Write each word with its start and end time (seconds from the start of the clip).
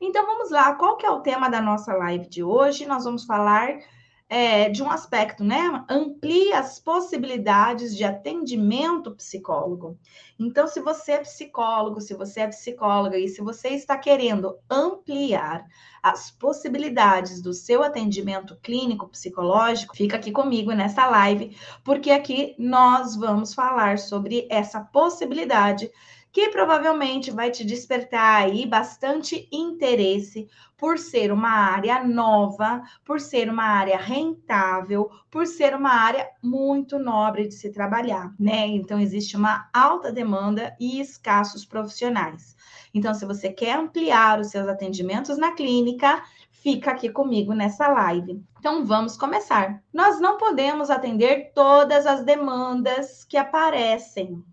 Então 0.00 0.24
vamos 0.24 0.50
lá, 0.50 0.74
qual 0.76 0.96
que 0.96 1.04
é 1.04 1.10
o 1.10 1.20
tema 1.20 1.50
da 1.50 1.60
nossa 1.60 1.92
live 1.94 2.26
de 2.26 2.42
hoje? 2.42 2.86
Nós 2.86 3.04
vamos 3.04 3.24
falar 3.24 3.78
é, 4.30 4.70
de 4.70 4.80
um 4.80 4.88
aspecto, 4.88 5.42
né? 5.44 5.84
Amplia 5.90 6.60
as 6.60 6.78
possibilidades 6.78 7.94
de 7.94 8.04
atendimento 8.04 9.10
psicólogo. 9.10 9.98
Então, 10.38 10.68
se 10.68 10.80
você 10.80 11.12
é 11.12 11.18
psicólogo, 11.18 12.00
se 12.00 12.14
você 12.14 12.40
é 12.40 12.46
psicóloga 12.46 13.18
e 13.18 13.28
se 13.28 13.42
você 13.42 13.70
está 13.70 13.98
querendo 13.98 14.56
ampliar 14.70 15.66
as 16.00 16.30
possibilidades 16.30 17.42
do 17.42 17.52
seu 17.52 17.82
atendimento 17.82 18.56
clínico 18.62 19.08
psicológico, 19.08 19.96
fica 19.96 20.16
aqui 20.16 20.30
comigo 20.30 20.72
nessa 20.72 21.06
live, 21.08 21.54
porque 21.84 22.12
aqui 22.12 22.54
nós 22.56 23.16
vamos 23.16 23.52
falar 23.52 23.98
sobre 23.98 24.46
essa 24.48 24.80
possibilidade 24.80 25.90
que 26.32 26.48
provavelmente 26.50 27.30
vai 27.30 27.50
te 27.50 27.64
despertar 27.64 28.42
aí 28.42 28.66
bastante 28.66 29.48
interesse 29.50 30.48
por 30.76 30.98
ser 30.98 31.32
uma 31.32 31.50
área 31.50 32.02
nova, 32.04 32.82
por 33.04 33.20
ser 33.20 33.50
uma 33.50 33.64
área 33.64 33.98
rentável, 33.98 35.10
por 35.30 35.46
ser 35.46 35.74
uma 35.74 35.90
área 35.90 36.28
muito 36.42 36.98
nobre 36.98 37.48
de 37.48 37.54
se 37.54 37.70
trabalhar, 37.70 38.34
né? 38.38 38.66
Então 38.66 38.98
existe 38.98 39.36
uma 39.36 39.68
alta 39.72 40.12
demanda 40.12 40.74
e 40.80 41.00
escassos 41.00 41.64
profissionais. 41.64 42.56
Então, 42.92 43.14
se 43.14 43.24
você 43.24 43.50
quer 43.50 43.76
ampliar 43.78 44.40
os 44.40 44.48
seus 44.48 44.66
atendimentos 44.66 45.38
na 45.38 45.52
clínica, 45.52 46.22
fica 46.50 46.90
aqui 46.90 47.08
comigo 47.08 47.52
nessa 47.54 47.88
live. 47.88 48.42
Então, 48.58 48.84
vamos 48.84 49.16
começar. 49.16 49.82
Nós 49.92 50.20
não 50.20 50.36
podemos 50.36 50.90
atender 50.90 51.52
todas 51.54 52.06
as 52.06 52.24
demandas 52.24 53.24
que 53.24 53.36
aparecem 53.36 54.44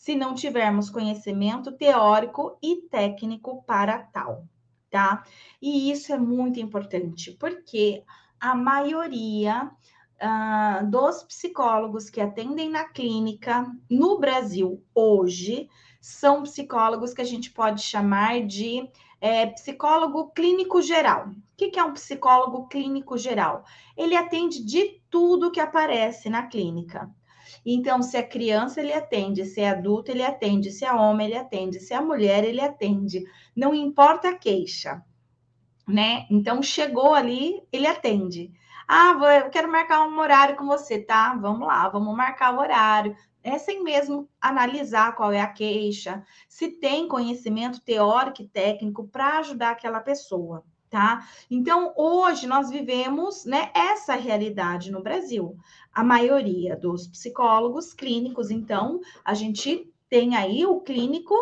se 0.00 0.16
não 0.16 0.34
tivermos 0.34 0.88
conhecimento 0.88 1.72
teórico 1.72 2.56
e 2.62 2.76
técnico 2.88 3.62
para 3.64 3.98
tal, 3.98 4.46
tá? 4.88 5.22
E 5.60 5.92
isso 5.92 6.10
é 6.10 6.16
muito 6.16 6.58
importante, 6.58 7.32
porque 7.32 8.02
a 8.40 8.54
maioria 8.54 9.70
uh, 9.70 10.90
dos 10.90 11.22
psicólogos 11.24 12.08
que 12.08 12.18
atendem 12.18 12.70
na 12.70 12.84
clínica 12.84 13.70
no 13.90 14.18
Brasil 14.18 14.82
hoje 14.94 15.68
são 16.00 16.44
psicólogos 16.44 17.12
que 17.12 17.20
a 17.20 17.26
gente 17.26 17.50
pode 17.50 17.82
chamar 17.82 18.40
de 18.46 18.88
é, 19.20 19.48
psicólogo 19.48 20.30
clínico 20.30 20.80
geral. 20.80 21.28
O 21.28 21.34
que, 21.58 21.68
que 21.68 21.78
é 21.78 21.84
um 21.84 21.92
psicólogo 21.92 22.68
clínico 22.68 23.18
geral? 23.18 23.66
Ele 23.94 24.16
atende 24.16 24.64
de 24.64 24.98
tudo 25.10 25.50
que 25.50 25.60
aparece 25.60 26.30
na 26.30 26.46
clínica. 26.46 27.14
Então, 27.64 28.02
se 28.02 28.16
é 28.16 28.22
criança, 28.22 28.80
ele 28.80 28.92
atende, 28.92 29.44
se 29.44 29.60
é 29.60 29.70
adulto, 29.70 30.10
ele 30.10 30.22
atende, 30.22 30.70
se 30.70 30.84
é 30.84 30.92
homem, 30.92 31.26
ele 31.26 31.36
atende, 31.36 31.80
se 31.80 31.92
é 31.92 32.00
mulher, 32.00 32.44
ele 32.44 32.60
atende. 32.60 33.24
Não 33.54 33.74
importa 33.74 34.30
a 34.30 34.34
queixa, 34.34 35.04
né? 35.86 36.26
Então, 36.30 36.62
chegou 36.62 37.14
ali, 37.14 37.62
ele 37.72 37.86
atende. 37.86 38.52
Ah, 38.88 39.12
vou, 39.14 39.30
eu 39.30 39.50
quero 39.50 39.70
marcar 39.70 40.06
um 40.06 40.18
horário 40.18 40.56
com 40.56 40.66
você, 40.66 40.98
tá? 40.98 41.34
Vamos 41.34 41.66
lá, 41.66 41.88
vamos 41.88 42.16
marcar 42.16 42.54
o 42.54 42.58
horário. 42.60 43.14
É 43.42 43.58
sem 43.58 43.82
mesmo 43.82 44.28
analisar 44.40 45.14
qual 45.14 45.32
é 45.32 45.40
a 45.40 45.46
queixa, 45.46 46.24
se 46.48 46.68
tem 46.68 47.08
conhecimento 47.08 47.80
teórico 47.80 48.42
e 48.42 48.48
técnico 48.48 49.08
para 49.08 49.38
ajudar 49.38 49.70
aquela 49.70 50.00
pessoa 50.00 50.64
tá? 50.90 51.26
Então, 51.48 51.94
hoje 51.96 52.46
nós 52.46 52.68
vivemos, 52.68 53.44
né, 53.44 53.70
essa 53.72 54.16
realidade 54.16 54.90
no 54.90 55.02
Brasil. 55.02 55.56
A 55.94 56.02
maioria 56.02 56.76
dos 56.76 57.06
psicólogos 57.06 57.94
clínicos, 57.94 58.50
então, 58.50 59.00
a 59.24 59.32
gente 59.32 59.88
tem 60.08 60.36
aí 60.36 60.66
o 60.66 60.80
clínico 60.80 61.34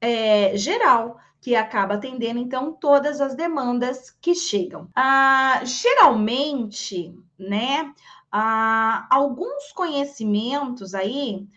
é, 0.00 0.56
geral, 0.56 1.18
que 1.40 1.56
acaba 1.56 1.94
atendendo, 1.94 2.38
então, 2.38 2.72
todas 2.72 3.18
as 3.18 3.34
demandas 3.34 4.10
que 4.20 4.34
chegam. 4.34 4.88
Ah, 4.94 5.62
geralmente, 5.64 7.14
né, 7.38 7.90
ah, 8.30 9.08
alguns 9.10 9.72
conhecimentos 9.72 10.94
aí 10.94 11.48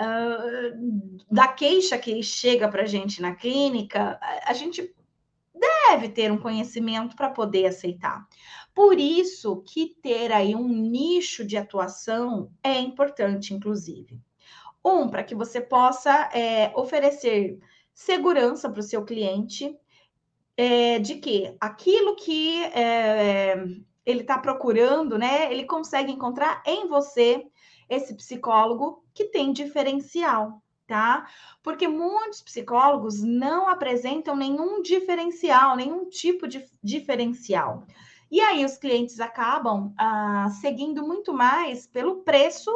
Uh, 0.00 1.18
da 1.28 1.48
queixa 1.48 1.98
que 1.98 2.22
chega 2.22 2.68
para 2.68 2.82
a 2.82 2.86
gente 2.86 3.20
na 3.20 3.34
clínica, 3.34 4.16
a 4.46 4.52
gente 4.52 4.94
deve 5.90 6.08
ter 6.08 6.30
um 6.30 6.38
conhecimento 6.38 7.16
para 7.16 7.30
poder 7.30 7.66
aceitar. 7.66 8.26
Por 8.74 8.98
isso 8.98 9.62
que 9.66 9.96
ter 10.02 10.32
aí 10.32 10.54
um 10.54 10.68
nicho 10.68 11.44
de 11.44 11.56
atuação 11.56 12.50
é 12.62 12.78
importante, 12.78 13.54
inclusive. 13.54 14.20
Um, 14.84 15.08
para 15.08 15.24
que 15.24 15.34
você 15.34 15.60
possa 15.60 16.30
é, 16.32 16.72
oferecer 16.76 17.58
segurança 17.92 18.70
para 18.70 18.80
o 18.80 18.84
seu 18.84 19.04
cliente 19.04 19.76
é, 20.56 20.98
de 20.98 21.16
que 21.16 21.56
aquilo 21.60 22.16
que 22.16 22.62
é, 22.64 23.54
ele 24.06 24.20
está 24.20 24.38
procurando, 24.38 25.18
né, 25.18 25.52
ele 25.52 25.64
consegue 25.64 26.12
encontrar 26.12 26.62
em 26.64 26.86
você 26.86 27.46
esse 27.88 28.14
psicólogo 28.14 29.04
que 29.14 29.24
tem 29.24 29.52
diferencial 29.52 30.62
tá? 30.88 31.28
Porque 31.62 31.86
muitos 31.86 32.40
psicólogos 32.40 33.22
não 33.22 33.68
apresentam 33.68 34.34
nenhum 34.34 34.82
diferencial, 34.82 35.76
nenhum 35.76 36.08
tipo 36.08 36.48
de 36.48 36.64
diferencial. 36.82 37.86
E 38.30 38.40
aí 38.40 38.64
os 38.64 38.76
clientes 38.76 39.20
acabam 39.20 39.92
ah, 39.96 40.48
seguindo 40.60 41.06
muito 41.06 41.32
mais 41.32 41.86
pelo 41.86 42.22
preço, 42.22 42.70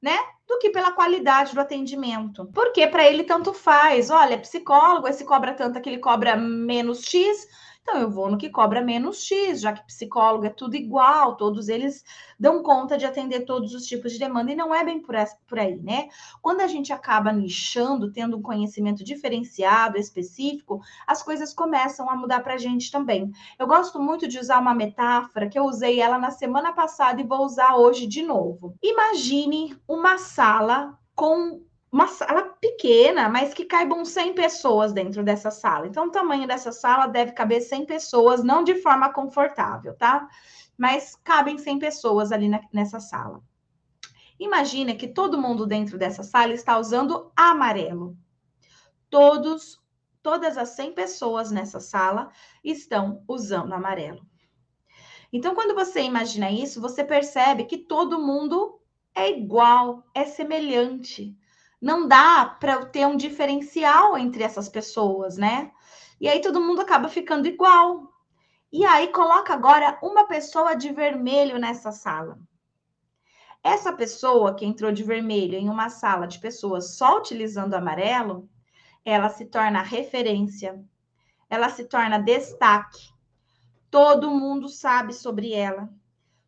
né? 0.00 0.16
Do 0.46 0.58
que 0.58 0.70
pela 0.70 0.92
qualidade 0.92 1.54
do 1.54 1.60
atendimento. 1.60 2.46
Porque 2.54 2.86
para 2.86 3.04
ele 3.04 3.24
tanto 3.24 3.52
faz. 3.52 4.10
Olha, 4.10 4.38
psicólogo, 4.38 5.06
esse 5.06 5.24
cobra 5.24 5.52
tanto, 5.52 5.78
aquele 5.78 5.98
cobra 5.98 6.36
menos 6.36 7.04
X 7.04 7.46
então, 7.88 8.02
eu 8.02 8.10
vou 8.10 8.30
no 8.30 8.36
que 8.36 8.50
cobra 8.50 8.82
menos 8.82 9.24
X, 9.24 9.62
já 9.62 9.72
que 9.72 9.86
psicólogo 9.86 10.44
é 10.44 10.50
tudo 10.50 10.76
igual, 10.76 11.36
todos 11.36 11.70
eles 11.70 12.04
dão 12.38 12.62
conta 12.62 12.98
de 12.98 13.06
atender 13.06 13.46
todos 13.46 13.72
os 13.72 13.86
tipos 13.86 14.12
de 14.12 14.18
demanda, 14.18 14.52
e 14.52 14.54
não 14.54 14.74
é 14.74 14.84
bem 14.84 15.00
por, 15.00 15.14
por 15.48 15.58
aí, 15.58 15.76
né? 15.76 16.08
Quando 16.42 16.60
a 16.60 16.66
gente 16.66 16.92
acaba 16.92 17.32
nichando, 17.32 18.12
tendo 18.12 18.36
um 18.36 18.42
conhecimento 18.42 19.02
diferenciado, 19.02 19.96
específico, 19.96 20.82
as 21.06 21.22
coisas 21.22 21.54
começam 21.54 22.10
a 22.10 22.14
mudar 22.14 22.40
para 22.40 22.54
a 22.54 22.58
gente 22.58 22.90
também. 22.90 23.32
Eu 23.58 23.66
gosto 23.66 23.98
muito 23.98 24.28
de 24.28 24.38
usar 24.38 24.60
uma 24.60 24.74
metáfora 24.74 25.48
que 25.48 25.58
eu 25.58 25.64
usei 25.64 25.98
ela 25.98 26.18
na 26.18 26.30
semana 26.30 26.74
passada 26.74 27.22
e 27.22 27.26
vou 27.26 27.42
usar 27.42 27.76
hoje 27.76 28.06
de 28.06 28.22
novo. 28.22 28.74
Imagine 28.82 29.74
uma 29.88 30.18
sala 30.18 30.98
com 31.14 31.62
uma 31.90 32.06
sala 32.06 32.42
pequena, 32.60 33.28
mas 33.28 33.54
que 33.54 33.64
caibam 33.64 34.04
100 34.04 34.34
pessoas 34.34 34.92
dentro 34.92 35.24
dessa 35.24 35.50
sala. 35.50 35.86
Então, 35.86 36.06
o 36.06 36.10
tamanho 36.10 36.46
dessa 36.46 36.70
sala 36.70 37.06
deve 37.06 37.32
caber 37.32 37.62
100 37.62 37.86
pessoas, 37.86 38.44
não 38.44 38.62
de 38.62 38.74
forma 38.82 39.12
confortável, 39.12 39.96
tá? 39.96 40.28
Mas 40.76 41.16
cabem 41.24 41.56
100 41.56 41.78
pessoas 41.78 42.30
ali 42.30 42.48
na, 42.48 42.60
nessa 42.72 43.00
sala. 43.00 43.42
Imagina 44.38 44.94
que 44.94 45.08
todo 45.08 45.40
mundo 45.40 45.66
dentro 45.66 45.98
dessa 45.98 46.22
sala 46.22 46.52
está 46.52 46.78
usando 46.78 47.32
amarelo. 47.34 48.16
Todos, 49.10 49.80
todas 50.22 50.58
as 50.58 50.70
100 50.70 50.92
pessoas 50.92 51.50
nessa 51.50 51.80
sala 51.80 52.30
estão 52.62 53.24
usando 53.26 53.72
amarelo. 53.72 54.26
Então, 55.32 55.54
quando 55.54 55.74
você 55.74 56.02
imagina 56.02 56.50
isso, 56.50 56.80
você 56.80 57.02
percebe 57.02 57.64
que 57.64 57.78
todo 57.78 58.20
mundo 58.20 58.78
é 59.14 59.30
igual, 59.30 60.04
é 60.14 60.24
semelhante 60.24 61.36
não 61.80 62.08
dá 62.08 62.44
para 62.58 62.84
ter 62.86 63.06
um 63.06 63.16
diferencial 63.16 64.18
entre 64.18 64.42
essas 64.42 64.68
pessoas, 64.68 65.36
né? 65.36 65.70
E 66.20 66.28
aí 66.28 66.40
todo 66.40 66.60
mundo 66.60 66.80
acaba 66.80 67.08
ficando 67.08 67.46
igual. 67.46 68.12
E 68.72 68.84
aí 68.84 69.08
coloca 69.08 69.54
agora 69.54 69.98
uma 70.02 70.26
pessoa 70.26 70.74
de 70.74 70.92
vermelho 70.92 71.58
nessa 71.58 71.92
sala. 71.92 72.38
Essa 73.62 73.92
pessoa 73.92 74.54
que 74.54 74.64
entrou 74.64 74.92
de 74.92 75.02
vermelho 75.02 75.54
em 75.54 75.68
uma 75.68 75.88
sala 75.88 76.26
de 76.26 76.38
pessoas 76.38 76.96
só 76.96 77.18
utilizando 77.18 77.74
amarelo, 77.74 78.48
ela 79.04 79.28
se 79.28 79.46
torna 79.46 79.82
referência, 79.82 80.82
ela 81.48 81.68
se 81.68 81.84
torna 81.84 82.18
destaque. 82.18 83.12
Todo 83.90 84.30
mundo 84.30 84.68
sabe 84.68 85.14
sobre 85.14 85.52
ela. 85.52 85.88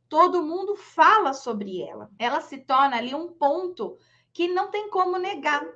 Todo 0.08 0.42
mundo 0.42 0.76
fala 0.76 1.32
sobre 1.32 1.80
ela. 1.80 2.10
Ela 2.18 2.40
se 2.40 2.58
torna 2.58 2.96
ali 2.96 3.14
um 3.14 3.32
ponto 3.32 3.96
que 4.32 4.48
não 4.48 4.70
tem 4.70 4.90
como 4.90 5.18
negar. 5.18 5.66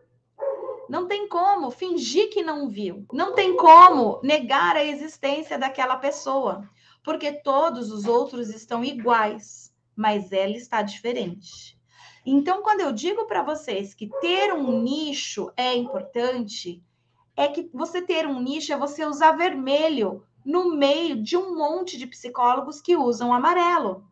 Não 0.88 1.06
tem 1.06 1.28
como 1.28 1.70
fingir 1.70 2.30
que 2.30 2.42
não 2.42 2.68
viu. 2.68 3.06
Não 3.12 3.34
tem 3.34 3.56
como 3.56 4.20
negar 4.22 4.76
a 4.76 4.84
existência 4.84 5.58
daquela 5.58 5.96
pessoa, 5.96 6.68
porque 7.02 7.32
todos 7.32 7.90
os 7.90 8.04
outros 8.04 8.50
estão 8.50 8.84
iguais, 8.84 9.74
mas 9.96 10.32
ela 10.32 10.56
está 10.56 10.82
diferente. 10.82 11.78
Então, 12.26 12.62
quando 12.62 12.80
eu 12.80 12.92
digo 12.92 13.26
para 13.26 13.42
vocês 13.42 13.94
que 13.94 14.08
ter 14.20 14.52
um 14.52 14.82
nicho 14.82 15.50
é 15.56 15.74
importante, 15.74 16.82
é 17.36 17.48
que 17.48 17.68
você 17.72 18.00
ter 18.00 18.26
um 18.26 18.40
nicho 18.40 18.72
é 18.72 18.76
você 18.76 19.04
usar 19.04 19.32
vermelho 19.32 20.24
no 20.44 20.74
meio 20.74 21.22
de 21.22 21.36
um 21.36 21.56
monte 21.56 21.98
de 21.98 22.06
psicólogos 22.06 22.80
que 22.80 22.96
usam 22.96 23.32
amarelo. 23.32 24.06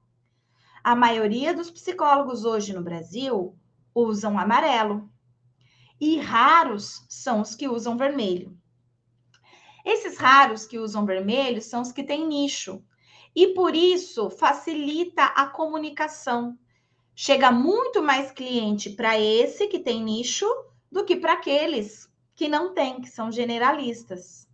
A 0.83 0.97
maioria 0.97 1.55
dos 1.55 1.71
psicólogos 1.71 2.45
hoje 2.45 2.73
no 2.73 2.83
Brasil 2.83 3.57
usam 3.95 4.39
amarelo. 4.39 5.11
E 6.01 6.19
raros 6.19 7.05
são 7.09 7.41
os 7.41 7.55
que 7.55 7.69
usam 7.69 7.97
vermelho. 7.97 8.57
Esses 9.85 10.17
raros 10.17 10.67
que 10.67 10.79
usam 10.79 11.05
vermelho 11.05 11.61
são 11.61 11.83
os 11.83 11.93
que 11.93 12.05
têm 12.05 12.27
nicho. 12.27 12.83
E 13.35 13.49
por 13.49 13.75
isso 13.75 14.31
facilita 14.31 15.25
a 15.25 15.47
comunicação. 15.47 16.59
Chega 17.15 17.51
muito 17.51 18.03
mais 18.03 18.31
cliente 18.31 18.91
para 18.91 19.19
esse 19.19 19.67
que 19.67 19.79
tem 19.79 20.03
nicho 20.03 20.47
do 20.91 21.05
que 21.05 21.17
para 21.17 21.35
aqueles 21.35 22.11
que 22.35 22.49
não 22.49 22.75
têm, 22.75 23.01
que 23.01 23.09
são 23.09 23.31
generalistas. 23.31 24.49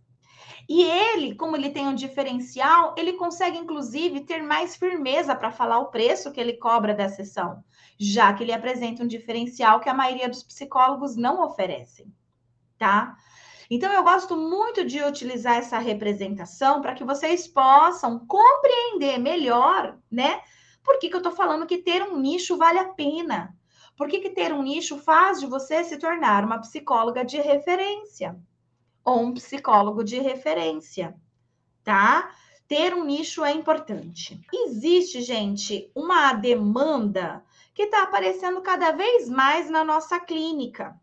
E 0.69 0.83
ele, 0.83 1.33
como 1.33 1.55
ele 1.55 1.71
tem 1.71 1.87
um 1.87 1.95
diferencial, 1.95 2.93
ele 2.95 3.13
consegue 3.13 3.57
inclusive 3.57 4.19
ter 4.21 4.43
mais 4.43 4.75
firmeza 4.75 5.33
para 5.33 5.51
falar 5.51 5.79
o 5.79 5.87
preço 5.87 6.31
que 6.31 6.39
ele 6.39 6.53
cobra 6.53 6.93
da 6.93 7.09
sessão, 7.09 7.63
já 7.97 8.31
que 8.31 8.43
ele 8.43 8.53
apresenta 8.53 9.03
um 9.03 9.07
diferencial 9.07 9.79
que 9.79 9.89
a 9.89 9.95
maioria 9.95 10.29
dos 10.29 10.43
psicólogos 10.43 11.15
não 11.15 11.43
oferecem, 11.43 12.13
tá? 12.77 13.17
Então, 13.67 13.91
eu 13.91 14.03
gosto 14.03 14.37
muito 14.37 14.85
de 14.85 15.03
utilizar 15.03 15.57
essa 15.57 15.79
representação 15.79 16.81
para 16.81 16.93
que 16.93 17.03
vocês 17.03 17.47
possam 17.47 18.19
compreender 18.27 19.17
melhor, 19.17 19.97
né? 20.09 20.39
Por 20.83 20.99
que, 20.99 21.09
que 21.09 21.15
eu 21.15 21.19
estou 21.19 21.33
falando 21.33 21.65
que 21.65 21.79
ter 21.79 22.03
um 22.03 22.19
nicho 22.19 22.57
vale 22.57 22.77
a 22.77 22.89
pena? 22.89 23.55
Por 23.97 24.07
que, 24.07 24.19
que 24.19 24.29
ter 24.29 24.53
um 24.53 24.61
nicho 24.61 24.99
faz 24.99 25.39
de 25.39 25.47
você 25.47 25.83
se 25.83 25.97
tornar 25.97 26.45
uma 26.45 26.59
psicóloga 26.59 27.25
de 27.25 27.37
referência? 27.41 28.39
Ou 29.03 29.21
um 29.21 29.33
psicólogo 29.33 30.03
de 30.03 30.19
referência, 30.19 31.15
tá? 31.83 32.33
Ter 32.67 32.93
um 32.93 33.03
nicho 33.03 33.43
é 33.43 33.51
importante. 33.51 34.39
Existe, 34.53 35.21
gente, 35.21 35.91
uma 35.95 36.33
demanda 36.33 37.43
que 37.73 37.83
está 37.83 38.03
aparecendo 38.03 38.61
cada 38.61 38.91
vez 38.91 39.27
mais 39.27 39.69
na 39.69 39.83
nossa 39.83 40.19
clínica, 40.19 40.99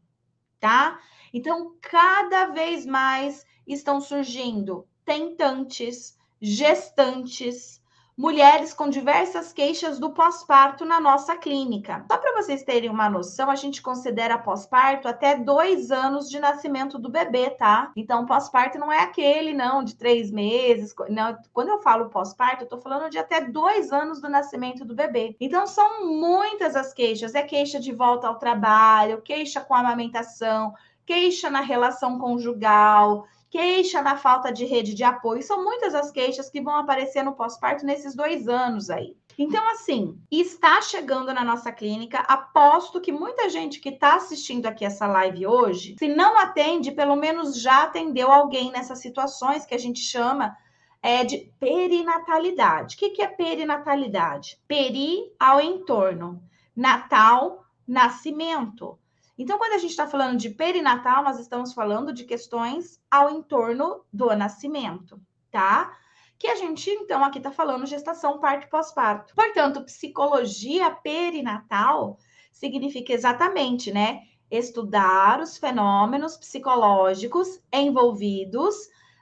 tá? 0.61 1.01
Então, 1.33 1.77
cada 1.81 2.47
vez 2.47 2.87
mais 2.87 3.45
estão 3.67 4.01
surgindo 4.01 4.87
tentantes, 5.05 6.17
gestantes, 6.41 7.83
mulheres 8.17 8.73
com 8.73 8.89
diversas 8.89 9.53
queixas 9.53 9.99
do 9.99 10.11
pós-parto 10.11 10.85
na 10.87 10.99
nossa 10.99 11.37
clínica. 11.37 12.05
Só 12.11 12.17
para 12.17 12.41
vocês 12.41 12.63
terem 12.63 12.89
uma 12.89 13.11
noção, 13.11 13.51
a 13.51 13.55
gente 13.55 13.83
considera 13.83 14.39
pós-parto 14.39 15.07
até 15.07 15.37
dois 15.37 15.91
anos 15.91 16.31
de 16.31 16.39
nascimento 16.41 16.99
do 16.99 17.11
bebê, 17.11 17.51
tá? 17.51 17.93
Então, 17.95 18.25
pós-parto 18.25 18.79
não 18.79 18.91
é 18.91 19.01
aquele, 19.01 19.53
não, 19.53 19.85
de 19.85 19.95
três 19.97 20.31
meses. 20.31 20.95
Não, 21.11 21.37
quando 21.53 21.69
eu 21.69 21.83
falo 21.83 22.09
pós-parto, 22.09 22.65
eu 22.65 22.69
tô 22.69 22.79
falando 22.79 23.11
de 23.11 23.19
até 23.19 23.43
dois 23.43 23.93
anos 23.93 24.21
do 24.21 24.31
nascimento 24.31 24.85
do 24.85 24.95
bebê. 24.95 25.37
Então, 25.39 25.67
são 25.67 26.07
muitas 26.07 26.75
as 26.75 26.95
queixas. 26.95 27.35
É 27.35 27.43
queixa 27.43 27.79
de 27.79 27.93
volta 27.93 28.27
ao 28.27 28.39
trabalho, 28.39 29.21
queixa 29.21 29.61
com 29.61 29.75
amamentação, 29.75 30.73
queixa 31.05 31.51
na 31.51 31.61
relação 31.61 32.19
conjugal, 32.19 33.27
queixa 33.51 34.03
na 34.03 34.17
falta 34.17 34.53
de 34.53 34.65
rede 34.65 34.95
de 34.95 35.05
apoio. 35.05 35.43
São 35.43 35.63
muitas 35.63 35.95
as 35.95 36.11
queixas 36.11 36.51
que 36.51 36.61
vão 36.61 36.77
aparecer 36.77 37.23
no 37.23 37.35
pós-parto 37.35 37.87
nesses 37.87 38.15
dois 38.15 38.49
anos 38.49 38.91
aí. 38.91 39.17
Então, 39.39 39.69
assim, 39.71 40.19
está 40.31 40.81
chegando 40.81 41.33
na 41.33 41.45
nossa 41.45 41.71
clínica. 41.71 42.21
Aposto 42.21 43.01
que 43.01 43.13
muita 43.13 43.51
gente 43.51 43.81
que 43.81 43.91
está 43.91 44.15
assistindo 44.15 44.67
aqui 44.67 44.85
essa 44.85 45.07
live 45.07 45.47
hoje, 45.47 45.97
se 45.99 46.09
não 46.09 46.39
atende, 46.39 46.91
pelo 46.91 47.17
menos 47.17 47.61
já 47.61 47.83
atendeu 47.83 48.33
alguém 48.33 48.71
nessas 48.71 48.99
situações 48.99 49.67
que 49.67 49.75
a 49.75 49.79
gente 49.79 50.01
chama 50.01 50.57
é, 51.03 51.23
de 51.23 51.53
perinatalidade. 51.61 52.97
O 52.97 52.99
que, 52.99 53.11
que 53.11 53.23
é 53.23 53.29
perinatalidade? 53.29 54.59
Peri 54.67 55.31
ao 55.39 55.61
entorno, 55.61 56.43
natal, 56.75 57.67
nascimento. 57.87 58.99
Então, 59.39 59.59
quando 59.59 59.75
a 59.75 59.79
gente 59.79 59.91
está 59.91 60.07
falando 60.07 60.39
de 60.39 60.51
perinatal, 60.51 61.23
nós 61.23 61.39
estamos 61.39 61.73
falando 61.73 62.13
de 62.13 62.25
questões 62.25 63.01
ao 63.11 63.31
entorno 63.31 64.05
do 64.13 64.35
nascimento, 64.35 65.21
tá? 65.51 65.95
Que 66.39 66.49
a 66.49 66.57
gente, 66.57 66.91
então, 66.91 67.23
aqui 67.23 67.39
está 67.39 67.51
falando 67.51 67.87
gestação, 67.87 68.39
parto 68.41 68.67
e 68.67 68.71
pós-parto. 68.71 69.35
Portanto, 69.35 69.85
psicologia 69.85 70.91
perinatal 70.91 72.19
significa 72.51 73.13
exatamente, 73.13 73.93
né? 73.93 74.23
Estudar 74.51 75.41
os 75.41 75.59
fenômenos 75.59 76.37
psicológicos 76.37 77.61
envolvidos 77.73 78.75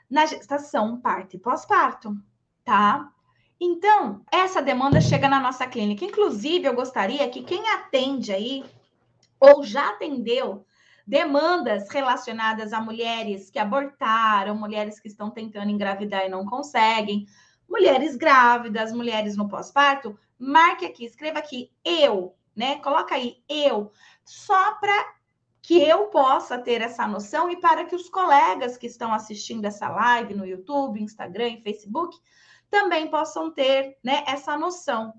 na 0.08 0.26
gestação, 0.26 1.00
parto 1.00 1.34
e 1.34 1.38
pós-parto, 1.38 2.16
tá? 2.62 3.10
Então, 3.60 4.24
essa 4.30 4.60
demanda 4.60 5.00
chega 5.00 5.28
na 5.28 5.40
nossa 5.40 5.66
clínica. 5.66 6.04
Inclusive, 6.04 6.66
eu 6.66 6.74
gostaria 6.74 7.28
que 7.28 7.42
quem 7.42 7.68
atende 7.70 8.32
aí 8.32 8.64
ou 9.44 9.62
já 9.62 9.90
atendeu 9.90 10.64
demandas 11.06 11.90
relacionadas 11.90 12.72
a 12.72 12.80
mulheres 12.80 13.50
que 13.50 13.58
abortaram, 13.58 14.56
mulheres 14.56 14.98
que 14.98 15.08
estão 15.08 15.30
tentando 15.30 15.70
engravidar 15.70 16.24
e 16.24 16.30
não 16.30 16.46
conseguem, 16.46 17.26
mulheres 17.68 18.16
grávidas, 18.16 18.92
mulheres 18.92 19.36
no 19.36 19.48
pós-parto, 19.48 20.18
marque 20.38 20.86
aqui, 20.86 21.04
escreva 21.04 21.38
aqui 21.38 21.70
eu, 21.84 22.34
né? 22.56 22.76
Coloca 22.76 23.14
aí 23.14 23.36
eu, 23.48 23.92
só 24.24 24.74
para 24.76 25.14
que 25.60 25.80
eu 25.80 26.06
possa 26.06 26.58
ter 26.58 26.80
essa 26.82 27.06
noção 27.06 27.50
e 27.50 27.56
para 27.58 27.84
que 27.84 27.94
os 27.94 28.08
colegas 28.08 28.76
que 28.76 28.86
estão 28.86 29.12
assistindo 29.12 29.64
essa 29.64 29.88
live 29.88 30.34
no 30.34 30.46
YouTube, 30.46 31.02
Instagram 31.02 31.48
e 31.48 31.62
Facebook 31.62 32.16
também 32.70 33.08
possam 33.10 33.50
ter, 33.50 33.96
né, 34.02 34.24
essa 34.26 34.58
noção. 34.58 35.14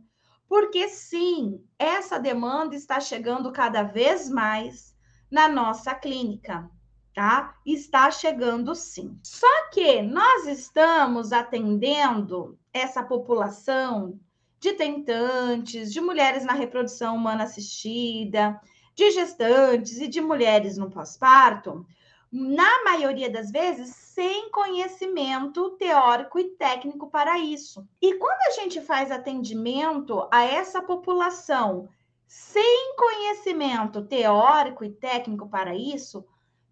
Porque 0.48 0.90
sim, 0.90 1.64
essa 1.78 2.20
demanda 2.20 2.76
está 2.76 3.00
chegando 3.00 3.52
cada 3.52 3.84
vez 3.84 4.30
mais 4.30 4.96
na 5.30 5.48
nossa 5.48 5.94
clínica, 5.96 6.70
tá? 7.14 7.56
Está 7.66 8.12
chegando 8.12 8.76
sim. 8.76 9.20
Só 9.24 9.70
que 9.72 10.02
nós 10.02 10.48
estamos 10.48 11.32
atendendo 11.32 12.58
essa 12.72 13.04
população 13.04 14.20
de 14.60 14.74
tentantes, 14.74 15.92
de 15.92 16.00
mulheres 16.00 16.46
na 16.46 16.54
reprodução 16.54 17.16
humana 17.16 17.44
assistida, 17.44 18.60
de 18.96 19.12
gestantes 19.12 20.00
e 20.00 20.08
de 20.08 20.22
mulheres 20.22 20.78
no 20.78 20.90
pós-parto, 20.90 21.86
na 22.32 22.84
maioria 22.84 23.30
das 23.30 23.52
vezes, 23.52 23.90
sem 23.96 24.50
conhecimento 24.50 25.72
teórico 25.72 26.40
e 26.40 26.50
técnico 26.52 27.10
para 27.10 27.38
isso. 27.38 27.88
E 28.02 28.16
quando 28.16 28.42
a 28.48 28.52
gente 28.52 28.82
faz 28.82 29.12
atendimento 29.12 30.28
a 30.32 30.44
essa 30.44 30.82
população 30.82 31.90
sem 32.28 32.96
conhecimento 32.96 34.04
teórico 34.04 34.84
e 34.84 34.90
técnico 34.90 35.48
para 35.48 35.76
isso, 35.76 36.26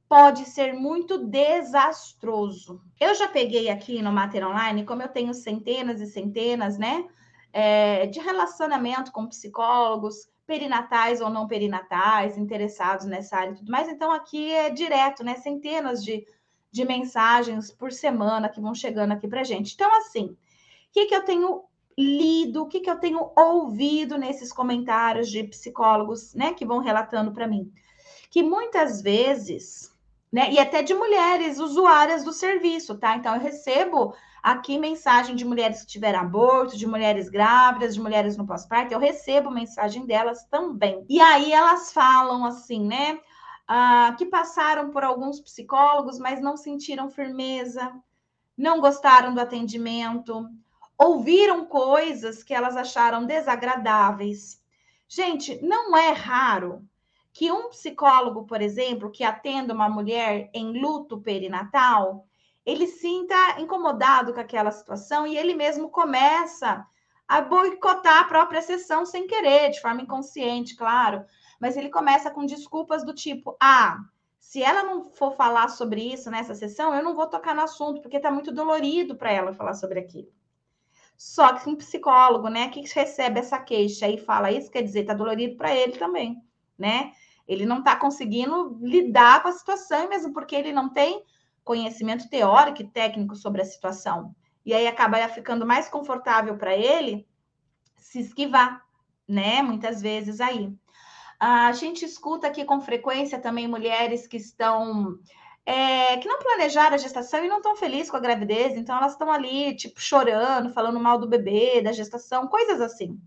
pode 0.09 0.45
ser 0.45 0.73
muito 0.73 1.17
desastroso. 1.17 2.81
Eu 2.99 3.15
já 3.15 3.27
peguei 3.27 3.69
aqui 3.69 4.01
no 4.01 4.11
Mater 4.11 4.47
Online, 4.47 4.85
como 4.85 5.01
eu 5.01 5.07
tenho 5.07 5.33
centenas 5.33 6.01
e 6.01 6.07
centenas, 6.07 6.77
né, 6.77 7.07
é, 7.51 8.07
de 8.07 8.19
relacionamento 8.19 9.11
com 9.11 9.27
psicólogos, 9.27 10.27
perinatais 10.45 11.21
ou 11.21 11.29
não 11.29 11.47
perinatais, 11.47 12.37
interessados 12.37 13.05
nessa 13.05 13.37
área 13.37 13.51
e 13.51 13.55
tudo 13.55 13.71
mais. 13.71 13.87
Então, 13.87 14.11
aqui 14.11 14.51
é 14.51 14.69
direto, 14.69 15.23
né? 15.23 15.35
Centenas 15.35 16.03
de, 16.03 16.25
de 16.71 16.85
mensagens 16.85 17.71
por 17.71 17.91
semana 17.91 18.49
que 18.49 18.61
vão 18.61 18.75
chegando 18.75 19.13
aqui 19.13 19.27
para 19.27 19.43
gente. 19.43 19.73
Então, 19.73 19.89
assim, 19.97 20.25
o 20.25 20.37
que, 20.91 21.05
que 21.05 21.15
eu 21.15 21.23
tenho 21.23 21.63
lido, 21.97 22.63
o 22.63 22.67
que, 22.67 22.79
que 22.79 22.89
eu 22.89 22.99
tenho 22.99 23.31
ouvido 23.37 24.17
nesses 24.17 24.51
comentários 24.51 25.29
de 25.29 25.43
psicólogos, 25.43 26.33
né, 26.33 26.53
que 26.53 26.65
vão 26.65 26.79
relatando 26.79 27.31
para 27.31 27.47
mim? 27.47 27.71
Que 28.29 28.43
muitas 28.43 29.01
vezes, 29.01 29.95
né, 30.31 30.51
e 30.51 30.59
até 30.59 30.81
de 30.81 30.93
mulheres 30.93 31.59
usuárias 31.59 32.23
do 32.23 32.33
serviço, 32.33 32.97
tá? 32.97 33.15
Então, 33.15 33.35
eu 33.35 33.41
recebo 33.41 34.13
Aqui, 34.43 34.77
mensagem 34.77 35.37
de 35.37 35.45
mulheres 35.45 35.79
que 35.83 35.87
tiveram 35.87 36.19
aborto, 36.19 36.75
de 36.75 36.85
mulheres 36.85 37.29
grávidas, 37.29 37.95
de 37.95 38.01
mulheres 38.01 38.35
no 38.35 38.45
pós-parto, 38.45 38.93
eu 38.93 38.99
recebo 38.99 39.49
mensagem 39.49 40.05
delas 40.05 40.43
também. 40.47 41.05
E 41.07 41.21
aí 41.21 41.53
elas 41.53 41.93
falam 41.93 42.43
assim, 42.43 42.85
né? 42.85 43.21
Ah, 43.65 44.13
que 44.17 44.25
passaram 44.25 44.89
por 44.89 45.01
alguns 45.01 45.39
psicólogos, 45.39 46.19
mas 46.19 46.41
não 46.41 46.57
sentiram 46.57 47.09
firmeza, 47.09 47.89
não 48.57 48.81
gostaram 48.81 49.33
do 49.33 49.39
atendimento, 49.39 50.45
ouviram 50.97 51.65
coisas 51.65 52.43
que 52.43 52.53
elas 52.53 52.75
acharam 52.75 53.25
desagradáveis. 53.25 54.61
Gente, 55.07 55.57
não 55.65 55.95
é 55.95 56.11
raro 56.11 56.85
que 57.31 57.49
um 57.49 57.69
psicólogo, 57.69 58.45
por 58.45 58.61
exemplo, 58.61 59.09
que 59.09 59.23
atenda 59.23 59.73
uma 59.73 59.87
mulher 59.87 60.49
em 60.53 60.81
luto 60.81 61.21
perinatal, 61.21 62.27
ele 62.65 62.87
sinta 62.87 63.59
incomodado 63.59 64.33
com 64.33 64.39
aquela 64.39 64.71
situação 64.71 65.27
e 65.27 65.37
ele 65.37 65.53
mesmo 65.53 65.89
começa 65.89 66.85
a 67.27 67.41
boicotar 67.41 68.19
a 68.19 68.23
própria 68.25 68.61
sessão 68.61 69.05
sem 69.05 69.27
querer, 69.27 69.71
de 69.71 69.81
forma 69.81 70.01
inconsciente, 70.01 70.75
claro. 70.75 71.25
Mas 71.59 71.75
ele 71.75 71.89
começa 71.89 72.31
com 72.31 72.45
desculpas 72.45 73.05
do 73.05 73.13
tipo: 73.13 73.55
ah, 73.59 73.97
se 74.39 74.61
ela 74.61 74.83
não 74.83 75.05
for 75.11 75.35
falar 75.35 75.69
sobre 75.69 76.01
isso 76.13 76.29
nessa 76.29 76.53
sessão, 76.53 76.93
eu 76.93 77.03
não 77.03 77.15
vou 77.15 77.27
tocar 77.27 77.55
no 77.55 77.61
assunto, 77.61 78.01
porque 78.01 78.17
está 78.17 78.29
muito 78.29 78.51
dolorido 78.51 79.15
para 79.15 79.31
ela 79.31 79.53
falar 79.53 79.73
sobre 79.73 79.99
aquilo. 79.99 80.27
Só 81.17 81.53
que 81.53 81.69
um 81.69 81.75
psicólogo, 81.75 82.49
né, 82.49 82.69
que 82.69 82.81
recebe 82.81 83.39
essa 83.39 83.57
queixa 83.59 84.07
e 84.07 84.17
fala 84.17 84.51
isso, 84.51 84.69
quer 84.69 84.81
dizer, 84.81 85.01
está 85.01 85.13
dolorido 85.13 85.55
para 85.55 85.73
ele 85.73 85.93
também, 85.93 86.41
né? 86.77 87.13
Ele 87.47 87.65
não 87.65 87.79
está 87.79 87.95
conseguindo 87.95 88.77
lidar 88.81 89.41
com 89.41 89.49
a 89.49 89.53
situação, 89.53 90.09
mesmo 90.09 90.33
porque 90.33 90.55
ele 90.55 90.71
não 90.71 90.89
tem 90.89 91.23
conhecimento 91.63 92.29
teórico 92.29 92.81
e 92.81 92.87
técnico 92.87 93.35
sobre 93.35 93.61
a 93.61 93.65
situação. 93.65 94.35
E 94.65 94.73
aí 94.73 94.87
acaba 94.87 95.27
ficando 95.27 95.65
mais 95.65 95.89
confortável 95.89 96.57
para 96.57 96.75
ele 96.75 97.27
se 97.97 98.19
esquivar, 98.19 98.81
né? 99.27 99.61
Muitas 99.61 100.01
vezes 100.01 100.39
aí. 100.39 100.73
A 101.39 101.71
gente 101.73 102.05
escuta 102.05 102.47
aqui 102.47 102.63
com 102.63 102.79
frequência 102.79 103.39
também 103.39 103.67
mulheres 103.67 104.27
que 104.27 104.37
estão 104.37 105.17
é, 105.65 106.17
que 106.17 106.27
não 106.27 106.39
planejaram 106.39 106.95
a 106.95 106.97
gestação 106.97 107.43
e 107.43 107.47
não 107.47 107.57
estão 107.57 107.75
felizes 107.75 108.11
com 108.11 108.17
a 108.17 108.19
gravidez, 108.19 108.75
então 108.75 108.97
elas 108.97 109.13
estão 109.13 109.31
ali, 109.31 109.75
tipo, 109.75 109.99
chorando, 109.99 110.73
falando 110.73 110.99
mal 110.99 111.17
do 111.17 111.27
bebê, 111.27 111.81
da 111.81 111.91
gestação, 111.91 112.47
coisas 112.47 112.81
assim. 112.81 113.19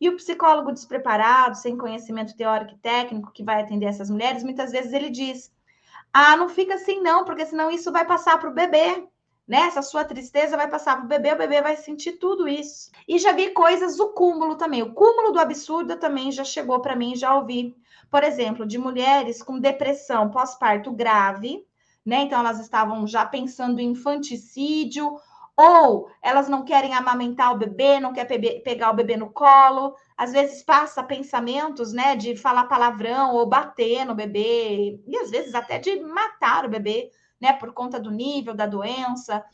E 0.00 0.08
o 0.08 0.16
psicólogo 0.16 0.72
despreparado, 0.72 1.56
sem 1.56 1.76
conhecimento 1.76 2.36
teórico 2.36 2.74
e 2.74 2.78
técnico, 2.78 3.32
que 3.32 3.44
vai 3.44 3.62
atender 3.62 3.86
essas 3.86 4.10
mulheres, 4.10 4.42
muitas 4.42 4.72
vezes 4.72 4.92
ele 4.92 5.10
diz: 5.10 5.52
Ah, 6.12 6.36
não 6.36 6.48
fica 6.48 6.74
assim, 6.74 7.00
não, 7.00 7.24
porque 7.24 7.46
senão 7.46 7.70
isso 7.70 7.92
vai 7.92 8.04
passar 8.04 8.38
para 8.38 8.50
o 8.50 8.54
bebê. 8.54 9.06
Né? 9.46 9.62
Essa 9.62 9.82
sua 9.82 10.04
tristeza 10.04 10.56
vai 10.56 10.68
passar 10.68 10.94
para 10.96 11.04
o 11.04 11.08
bebê, 11.08 11.32
o 11.32 11.38
bebê 11.38 11.60
vai 11.60 11.76
sentir 11.76 12.12
tudo 12.12 12.46
isso. 12.46 12.90
E 13.08 13.18
já 13.18 13.32
vi 13.32 13.50
coisas 13.50 13.96
do 13.96 14.10
cúmulo 14.10 14.56
também. 14.56 14.82
O 14.82 14.94
cúmulo 14.94 15.32
do 15.32 15.40
absurdo 15.40 15.96
também 15.96 16.30
já 16.30 16.44
chegou 16.44 16.80
para 16.80 16.94
mim, 16.94 17.16
já 17.16 17.34
ouvi. 17.34 17.76
Por 18.08 18.22
exemplo, 18.22 18.64
de 18.64 18.78
mulheres 18.78 19.42
com 19.42 19.58
depressão 19.58 20.30
pós-parto 20.30 20.92
grave, 20.92 21.66
né? 22.06 22.22
Então 22.22 22.38
elas 22.38 22.60
estavam 22.60 23.06
já 23.06 23.24
pensando 23.24 23.80
em 23.80 23.90
infanticídio, 23.90 25.16
ou 25.60 26.10
elas 26.22 26.48
não 26.48 26.64
querem 26.64 26.94
amamentar 26.94 27.52
o 27.52 27.58
bebê, 27.58 28.00
não 28.00 28.12
quer 28.12 28.24
pe 28.24 28.60
pegar 28.60 28.90
o 28.90 28.94
bebê 28.94 29.16
no 29.16 29.30
colo, 29.30 29.94
às 30.16 30.32
vezes 30.32 30.62
passa 30.62 31.02
pensamentos, 31.02 31.92
né, 31.92 32.16
de 32.16 32.34
falar 32.36 32.64
palavrão 32.64 33.34
ou 33.34 33.46
bater 33.46 34.04
no 34.04 34.14
bebê, 34.14 35.00
e 35.06 35.16
às 35.18 35.30
vezes 35.30 35.54
até 35.54 35.78
de 35.78 36.00
matar 36.00 36.64
o 36.64 36.68
bebê, 36.68 37.10
né, 37.40 37.52
por 37.52 37.72
conta 37.72 38.00
do 38.00 38.10
nível 38.10 38.54
da 38.54 38.66
doença, 38.66 39.44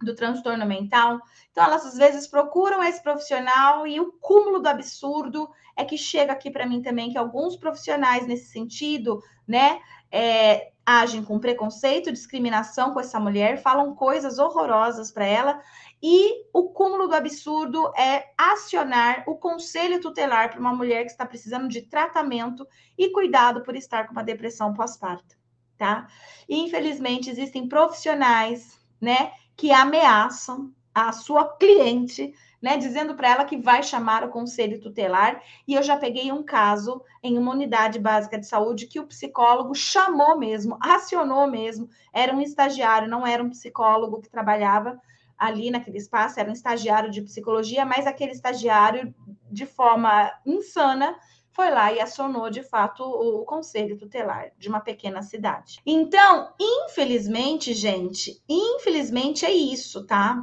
do 0.00 0.14
transtorno 0.14 0.66
mental. 0.66 1.20
Então, 1.50 1.64
elas 1.64 1.86
às 1.86 1.96
vezes 1.96 2.26
procuram 2.26 2.82
esse 2.82 3.02
profissional 3.02 3.86
e 3.86 4.00
o 4.00 4.12
cúmulo 4.20 4.60
do 4.60 4.68
absurdo 4.68 5.48
é 5.76 5.84
que 5.84 5.96
chega 5.96 6.32
aqui 6.32 6.50
para 6.50 6.66
mim 6.66 6.82
também 6.82 7.10
que 7.10 7.18
alguns 7.18 7.56
profissionais 7.56 8.26
nesse 8.26 8.50
sentido, 8.50 9.20
né, 9.46 9.80
é, 10.10 10.72
agem 10.86 11.24
com 11.24 11.38
preconceito, 11.38 12.12
discriminação 12.12 12.92
com 12.92 13.00
essa 13.00 13.18
mulher, 13.18 13.62
falam 13.62 13.94
coisas 13.94 14.38
horrorosas 14.38 15.10
para 15.10 15.26
ela, 15.26 15.60
e 16.02 16.44
o 16.52 16.68
cúmulo 16.70 17.08
do 17.08 17.14
absurdo 17.14 17.90
é 17.96 18.26
acionar 18.36 19.24
o 19.26 19.36
conselho 19.36 20.00
tutelar 20.00 20.50
para 20.50 20.60
uma 20.60 20.74
mulher 20.74 21.04
que 21.04 21.10
está 21.10 21.24
precisando 21.24 21.68
de 21.68 21.82
tratamento 21.82 22.66
e 22.98 23.10
cuidado 23.10 23.62
por 23.62 23.74
estar 23.74 24.06
com 24.06 24.12
uma 24.12 24.22
depressão 24.22 24.74
pós-parto, 24.74 25.36
tá? 25.78 26.06
E, 26.48 26.58
infelizmente, 26.58 27.30
existem 27.30 27.66
profissionais, 27.66 28.78
né, 29.00 29.32
que 29.56 29.72
ameaçam 29.72 30.72
a 30.94 31.10
sua 31.12 31.56
cliente 31.56 32.34
né, 32.64 32.78
dizendo 32.78 33.14
para 33.14 33.28
ela 33.28 33.44
que 33.44 33.58
vai 33.58 33.82
chamar 33.82 34.24
o 34.24 34.30
conselho 34.30 34.80
tutelar. 34.80 35.42
E 35.68 35.74
eu 35.74 35.82
já 35.82 35.98
peguei 35.98 36.32
um 36.32 36.42
caso 36.42 37.02
em 37.22 37.36
uma 37.36 37.52
unidade 37.52 37.98
básica 37.98 38.38
de 38.38 38.46
saúde 38.46 38.86
que 38.86 38.98
o 38.98 39.06
psicólogo 39.06 39.74
chamou 39.74 40.38
mesmo, 40.38 40.78
acionou 40.80 41.46
mesmo. 41.46 41.90
Era 42.10 42.34
um 42.34 42.40
estagiário, 42.40 43.06
não 43.06 43.26
era 43.26 43.44
um 43.44 43.50
psicólogo 43.50 44.22
que 44.22 44.30
trabalhava 44.30 44.98
ali 45.36 45.70
naquele 45.70 45.98
espaço, 45.98 46.40
era 46.40 46.48
um 46.48 46.54
estagiário 46.54 47.10
de 47.10 47.20
psicologia, 47.20 47.84
mas 47.84 48.06
aquele 48.06 48.32
estagiário, 48.32 49.14
de 49.50 49.66
forma 49.66 50.32
insana, 50.46 51.14
foi 51.50 51.70
lá 51.70 51.92
e 51.92 52.00
acionou 52.00 52.48
de 52.48 52.62
fato 52.62 53.04
o, 53.04 53.44
conselho 53.44 53.98
tutelar 53.98 54.52
de 54.58 54.70
uma 54.70 54.80
pequena 54.80 55.20
cidade. 55.20 55.82
Então, 55.84 56.50
infelizmente, 56.58 57.74
gente, 57.74 58.42
infelizmente 58.48 59.44
é 59.44 59.52
isso, 59.52 60.06
tá? 60.06 60.42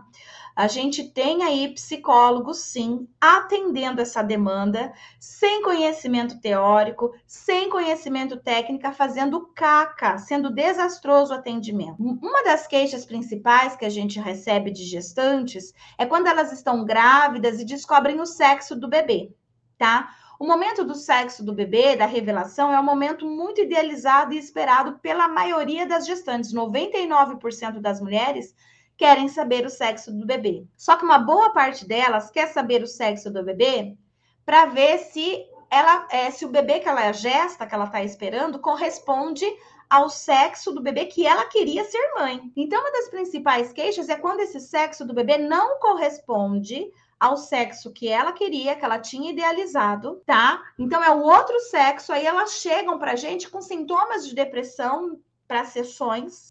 A 0.62 0.68
gente 0.68 1.10
tem 1.10 1.42
aí 1.42 1.74
psicólogos, 1.74 2.60
sim, 2.60 3.08
atendendo 3.20 4.00
essa 4.00 4.22
demanda, 4.22 4.94
sem 5.20 5.64
conhecimento 5.64 6.40
teórico, 6.40 7.12
sem 7.26 7.68
conhecimento 7.68 8.38
técnico, 8.38 8.94
fazendo 8.94 9.48
caca, 9.56 10.20
sendo 10.20 10.54
desastroso 10.54 11.34
o 11.34 11.36
atendimento. 11.36 11.96
Uma 12.00 12.44
das 12.44 12.68
queixas 12.68 13.08
principais 13.08 13.76
que 13.76 13.86
a 13.86 13.90
gente 13.90 14.20
recebe 14.20 14.70
de 14.70 14.84
gestantes 14.84 15.74
é 15.98 16.06
quando 16.06 16.28
elas 16.28 16.52
estão 16.52 16.86
grávidas 16.86 17.60
e 17.60 17.66
descobrem 17.66 18.22
o 18.22 18.26
sexo 18.28 18.76
do 18.76 18.88
bebê, 18.88 19.34
tá? 19.80 20.12
O 20.40 20.46
momento 20.46 20.86
do 20.86 20.94
sexo 20.94 21.44
do 21.44 21.56
bebê, 21.56 21.96
da 21.96 22.06
revelação, 22.06 22.72
é 22.72 22.80
um 22.80 22.86
momento 22.86 23.26
muito 23.26 23.62
idealizado 23.62 24.36
e 24.36 24.38
esperado 24.38 25.00
pela 25.00 25.28
maioria 25.28 25.88
das 25.88 26.06
gestantes. 26.06 26.54
99% 26.54 27.80
das 27.80 28.00
mulheres 28.00 28.54
querem 29.02 29.28
saber 29.28 29.66
o 29.66 29.70
sexo 29.72 30.12
do 30.12 30.28
bebê. 30.28 30.64
Só 30.78 30.96
que 30.96 31.04
uma 31.04 31.18
boa 31.18 31.52
parte 31.52 31.88
delas 31.88 32.30
quer 32.30 32.46
saber 32.50 32.84
o 32.84 32.88
sexo 32.88 33.34
do 33.34 33.44
bebê 33.44 33.98
para 34.46 34.68
ver 34.68 35.00
se 35.00 35.44
ela, 35.72 36.08
é, 36.12 36.30
se 36.30 36.46
o 36.46 36.50
bebê 36.50 36.80
que 36.80 36.88
ela 36.88 37.12
gesta, 37.12 37.66
que 37.66 37.74
ela 37.74 37.86
está 37.86 38.04
esperando, 38.04 38.60
corresponde 38.60 39.44
ao 39.90 40.08
sexo 40.08 40.72
do 40.72 40.84
bebê 40.84 41.08
que 41.08 41.26
ela 41.26 41.46
queria 41.46 41.84
ser 41.84 42.14
mãe. 42.14 42.52
Então, 42.56 42.80
uma 42.80 42.92
das 42.92 43.10
principais 43.10 43.74
queixas 43.74 44.08
é 44.08 44.16
quando 44.16 44.42
esse 44.42 44.60
sexo 44.60 45.04
do 45.04 45.16
bebê 45.16 45.40
não 45.40 45.80
corresponde 45.80 46.88
ao 47.20 47.38
sexo 47.38 47.92
que 47.92 48.08
ela 48.08 48.32
queria, 48.32 48.76
que 48.76 48.86
ela 48.86 49.00
tinha 49.00 49.32
idealizado, 49.32 50.22
tá? 50.28 50.62
Então 50.78 51.04
é 51.04 51.10
o 51.10 51.24
outro 51.24 51.60
sexo, 51.72 52.14
aí 52.14 52.24
elas 52.24 52.52
chegam 52.54 53.00
pra 53.00 53.16
gente 53.16 53.50
com 53.50 53.64
sintomas 53.64 54.28
de 54.28 54.36
depressão 54.36 55.20
para 55.48 55.66
sessões 55.66 56.51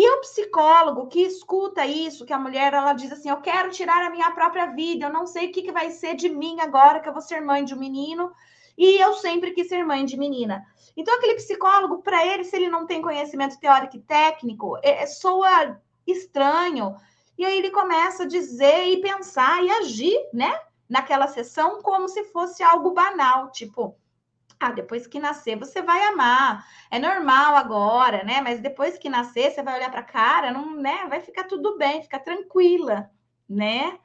e 0.00 0.08
o 0.10 0.20
psicólogo 0.20 1.08
que 1.08 1.22
escuta 1.22 1.84
isso, 1.84 2.24
que 2.24 2.32
a 2.32 2.38
mulher 2.38 2.72
ela 2.72 2.92
diz 2.92 3.10
assim: 3.10 3.30
Eu 3.30 3.40
quero 3.40 3.68
tirar 3.72 4.00
a 4.04 4.10
minha 4.10 4.30
própria 4.30 4.66
vida, 4.66 5.06
eu 5.06 5.12
não 5.12 5.26
sei 5.26 5.48
o 5.48 5.52
que, 5.52 5.60
que 5.60 5.72
vai 5.72 5.90
ser 5.90 6.14
de 6.14 6.28
mim 6.28 6.60
agora 6.60 7.00
que 7.00 7.08
eu 7.08 7.12
vou 7.12 7.20
ser 7.20 7.40
mãe 7.40 7.64
de 7.64 7.74
um 7.74 7.78
menino, 7.80 8.30
e 8.76 8.96
eu 9.02 9.14
sempre 9.14 9.50
quis 9.50 9.66
ser 9.66 9.84
mãe 9.84 10.04
de 10.04 10.16
menina. 10.16 10.64
Então, 10.96 11.16
aquele 11.16 11.34
psicólogo, 11.34 12.00
para 12.00 12.24
ele, 12.24 12.44
se 12.44 12.54
ele 12.54 12.68
não 12.68 12.86
tem 12.86 13.02
conhecimento 13.02 13.58
teórico 13.58 13.96
e 13.96 14.00
técnico, 14.00 14.78
é, 14.84 15.02
é, 15.02 15.06
soa 15.08 15.80
estranho. 16.06 16.94
E 17.36 17.44
aí 17.44 17.58
ele 17.58 17.72
começa 17.72 18.22
a 18.22 18.28
dizer 18.28 18.84
e 18.84 19.00
pensar 19.00 19.64
e 19.64 19.68
agir, 19.68 20.16
né? 20.32 20.60
Naquela 20.88 21.26
sessão 21.26 21.82
como 21.82 22.08
se 22.08 22.22
fosse 22.26 22.62
algo 22.62 22.92
banal, 22.92 23.50
tipo, 23.50 23.97
ah, 24.60 24.72
depois 24.72 25.06
que 25.06 25.20
nascer, 25.20 25.56
você 25.56 25.80
vai 25.82 26.02
amar. 26.06 26.66
É 26.90 26.98
normal 26.98 27.56
agora, 27.56 28.24
né? 28.24 28.40
Mas 28.40 28.60
depois 28.60 28.98
que 28.98 29.08
nascer, 29.08 29.50
você 29.50 29.62
vai 29.62 29.76
olhar 29.76 29.90
para 29.90 30.00
a 30.00 30.04
cara, 30.04 30.50
não, 30.50 30.74
né? 30.76 31.06
Vai 31.08 31.20
ficar 31.20 31.44
tudo 31.44 31.78
bem, 31.78 32.02
fica 32.02 32.18
tranquila, 32.18 33.10
né? 33.48 33.98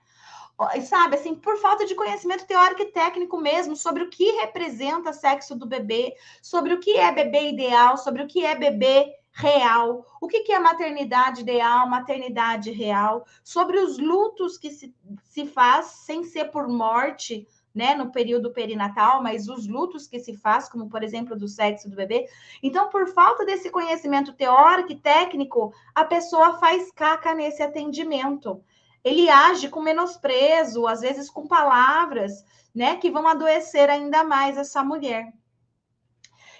Sabe, 0.84 1.16
assim, 1.16 1.34
por 1.36 1.58
falta 1.58 1.86
de 1.86 1.96
conhecimento 1.96 2.46
teórico 2.46 2.84
e 2.84 2.92
técnico 2.92 3.38
mesmo 3.38 3.76
sobre 3.76 4.04
o 4.04 4.10
que 4.10 4.32
representa 4.34 5.12
sexo 5.12 5.56
do 5.56 5.66
bebê, 5.66 6.16
sobre 6.42 6.74
o 6.74 6.80
que 6.80 6.96
é 6.98 7.12
bebê 7.12 7.50
ideal, 7.50 7.98
sobre 7.98 8.22
o 8.22 8.28
que 8.28 8.46
é 8.46 8.56
bebê 8.56 9.12
real, 9.34 10.06
o 10.22 10.28
que, 10.28 10.52
é 10.54 10.60
maternidade 10.60 11.42
ideal, 11.42 11.90
maternidade 11.90 12.70
real, 12.70 13.26
sobre 13.44 13.80
os 13.80 13.98
lutos 13.98 14.60
que 14.60 14.70
se, 14.70 14.96
se 15.24 15.46
faz 15.48 15.88
sem 15.88 16.24
ser 16.24 16.46
por 16.46 16.68
morte, 16.68 17.48
né, 17.74 17.96
no 17.96 18.12
período 18.12 18.52
perinatal, 18.52 19.24
mas 19.24 19.48
os 19.48 19.68
lutos 19.68 20.08
que 20.08 20.20
se 20.20 20.38
faz, 20.38 20.70
como 20.70 20.90
por 20.90 21.04
exemplo 21.04 21.36
do 21.36 21.48
sexo 21.48 21.90
do 21.90 21.96
bebê. 21.96 22.28
Então, 22.62 22.90
por 22.90 23.08
falta 23.08 23.46
desse 23.46 23.70
conhecimento 23.70 24.34
teórico 24.34 24.92
e 24.92 25.00
técnico, 25.00 25.74
a 25.96 26.06
pessoa 26.06 26.60
faz 26.60 26.92
caca 26.92 27.34
nesse 27.34 27.64
atendimento. 27.64 28.64
Ele 29.04 29.30
age 29.30 29.70
com 29.70 29.82
menosprezo, 29.82 30.88
às 30.88 31.02
vezes 31.02 31.30
com 31.30 31.48
palavras, 31.48 32.46
né, 32.74 32.96
que 32.98 33.10
vão 33.10 33.28
adoecer 33.28 33.90
ainda 33.90 34.24
mais 34.24 34.58
essa 34.58 34.84
mulher. 34.84 35.34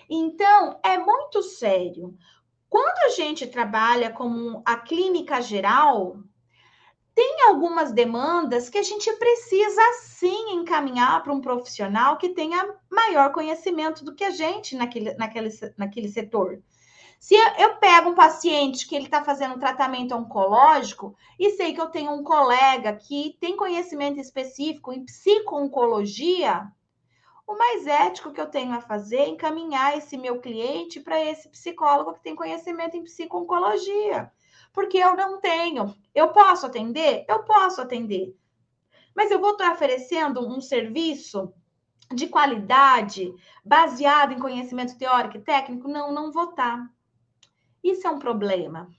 Então, 0.10 0.80
é 0.84 0.98
muito 0.98 1.42
sério. 1.42 2.18
Quando 2.70 2.98
a 3.06 3.10
gente 3.10 3.48
trabalha 3.48 4.12
como 4.12 4.62
a 4.66 4.76
clínica 4.76 5.42
geral, 5.42 6.18
tem 7.16 7.44
algumas 7.48 7.92
demandas 7.92 8.70
que 8.70 8.78
a 8.78 8.84
gente 8.84 9.12
precisa 9.14 9.82
sim 10.02 10.52
encaminhar 10.56 11.22
para 11.22 11.34
um 11.34 11.42
profissional 11.42 12.18
que 12.18 12.30
tenha 12.30 12.76
maior 12.90 13.32
conhecimento 13.32 14.04
do 14.04 14.16
que 14.16 14.24
a 14.24 14.32
gente 14.32 14.76
naquele, 14.76 15.14
naquele, 15.16 15.50
naquele 15.78 16.08
setor. 16.08 16.62
Se 17.20 17.36
eu 17.36 17.76
pego 17.78 18.10
um 18.10 18.16
paciente 18.16 18.88
que 18.88 18.96
ele 18.96 19.06
está 19.06 19.24
fazendo 19.24 19.56
um 19.56 19.60
tratamento 19.60 20.14
oncológico 20.14 21.16
e 21.40 21.52
sei 21.52 21.74
que 21.74 21.80
eu 21.80 21.88
tenho 21.88 22.12
um 22.12 22.24
colega 22.24 22.94
que 22.94 23.38
tem 23.40 23.56
conhecimento 23.56 24.20
específico 24.20 24.92
em 24.92 25.06
psico-oncologia, 25.06 26.68
o 27.48 27.56
mais 27.56 27.88
ético 27.88 28.34
que 28.34 28.42
eu 28.42 28.48
tenho 28.48 28.74
a 28.74 28.82
fazer 28.82 29.18
é 29.18 29.30
encaminhar 29.30 29.98
esse 29.98 30.18
meu 30.18 30.40
cliente 30.42 31.00
para 31.00 31.24
esse 31.24 31.48
psicólogo 31.48 32.14
que 32.14 32.24
tem 32.24 32.36
conhecimento 32.36 32.98
em 32.98 33.04
psico-oncologia 33.04 34.30
porque 34.74 34.98
eu 34.98 35.16
não 35.16 35.40
tenho. 35.40 35.96
Eu 36.14 36.30
posso 36.30 36.66
atender? 36.66 37.24
Eu 37.30 37.44
posso 37.44 37.80
atender. 37.80 38.36
Mas 39.16 39.30
eu 39.30 39.40
vou 39.40 39.52
estar 39.52 39.72
oferecendo 39.72 40.46
um 40.46 40.60
serviço 40.60 41.54
de 42.14 42.28
qualidade, 42.28 43.34
baseado 43.64 44.34
em 44.34 44.40
conhecimento 44.40 44.98
teórico 44.98 45.38
e 45.38 45.42
técnico? 45.42 45.88
Não, 45.88 46.12
não 46.12 46.32
vou 46.32 46.50
estar. 46.50 46.90
Isso 47.84 48.08
é 48.08 48.10
um 48.10 48.20
problema. 48.20 48.90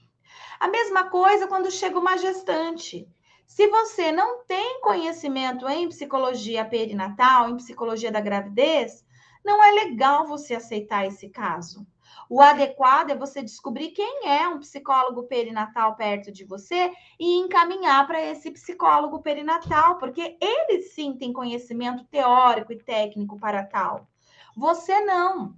A 0.59 0.67
mesma 0.69 1.09
coisa 1.09 1.47
quando 1.47 1.69
chega 1.69 1.99
uma 1.99 2.17
gestante. 2.17 3.07
Se 3.45 3.67
você 3.67 4.11
não 4.11 4.43
tem 4.45 4.81
conhecimento 4.81 5.67
em 5.67 5.89
psicologia 5.89 6.65
perinatal, 6.65 7.49
em 7.49 7.57
psicologia 7.57 8.11
da 8.11 8.21
gravidez, 8.21 9.05
não 9.43 9.63
é 9.63 9.71
legal 9.71 10.25
você 10.25 10.55
aceitar 10.55 11.05
esse 11.05 11.29
caso. 11.29 11.85
O 12.29 12.41
adequado 12.41 13.11
é 13.11 13.15
você 13.15 13.41
descobrir 13.41 13.91
quem 13.91 14.27
é 14.27 14.47
um 14.47 14.59
psicólogo 14.59 15.23
perinatal 15.23 15.95
perto 15.95 16.31
de 16.31 16.43
você 16.43 16.91
e 17.19 17.37
encaminhar 17.37 18.07
para 18.07 18.21
esse 18.21 18.49
psicólogo 18.51 19.21
perinatal, 19.21 19.97
porque 19.97 20.37
eles 20.41 20.93
sim 20.93 21.13
têm 21.13 21.31
conhecimento 21.31 22.03
teórico 22.05 22.73
e 22.73 22.83
técnico 22.83 23.39
para 23.39 23.63
tal. 23.63 24.07
Você 24.55 25.01
não. 25.01 25.55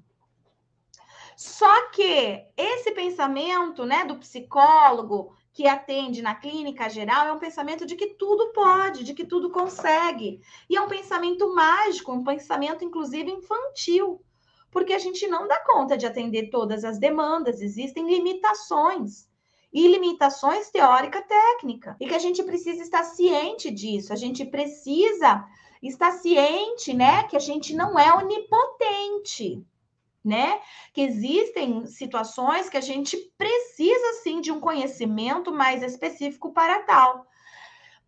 Só 1.38 1.90
que 1.90 2.46
esse 2.58 2.92
pensamento, 2.92 3.86
né, 3.86 4.04
do 4.06 4.18
psicólogo 4.18 5.36
que 5.54 5.68
atende 5.68 6.22
na 6.22 6.36
clínica 6.36 6.90
geral 6.90 7.28
é 7.28 7.34
um 7.34 7.40
pensamento 7.40 7.86
de 7.86 7.96
que 7.96 8.16
tudo 8.16 8.52
pode, 8.54 9.04
de 9.04 9.14
que 9.14 9.26
tudo 9.26 9.52
consegue. 9.52 10.42
E 10.70 10.76
é 10.76 10.82
um 10.82 10.88
pensamento 10.88 11.54
mágico, 11.54 12.12
um 12.12 12.24
pensamento 12.24 12.84
inclusive 12.84 13.32
infantil 13.32 14.24
porque 14.78 14.94
a 14.94 15.00
gente 15.00 15.26
não 15.26 15.48
dá 15.48 15.58
conta 15.66 15.98
de 15.98 16.06
atender 16.06 16.52
todas 16.52 16.84
as 16.84 17.00
demandas, 17.00 17.62
existem 17.62 18.08
limitações. 18.08 19.28
E 19.74 19.88
limitações 19.88 20.70
teórica 20.70 21.20
técnica. 21.20 21.98
E 22.00 22.08
que 22.08 22.14
a 22.14 22.20
gente 22.20 22.44
precisa 22.44 22.84
estar 22.84 23.04
ciente 23.04 23.72
disso. 23.72 24.14
A 24.14 24.16
gente 24.16 24.46
precisa 24.46 25.44
estar 25.82 26.12
ciente, 26.12 26.94
né, 26.94 27.24
que 27.24 27.36
a 27.36 27.40
gente 27.40 27.76
não 27.76 27.98
é 27.98 28.14
onipotente, 28.14 29.66
né? 30.24 30.62
Que 30.94 31.02
existem 31.02 31.88
situações 31.88 32.70
que 32.70 32.78
a 32.78 32.82
gente 32.82 33.18
precisa 33.36 34.22
sim 34.22 34.42
de 34.42 34.52
um 34.52 34.60
conhecimento 34.60 35.52
mais 35.52 35.82
específico 35.82 36.54
para 36.54 36.84
tal. 36.84 37.26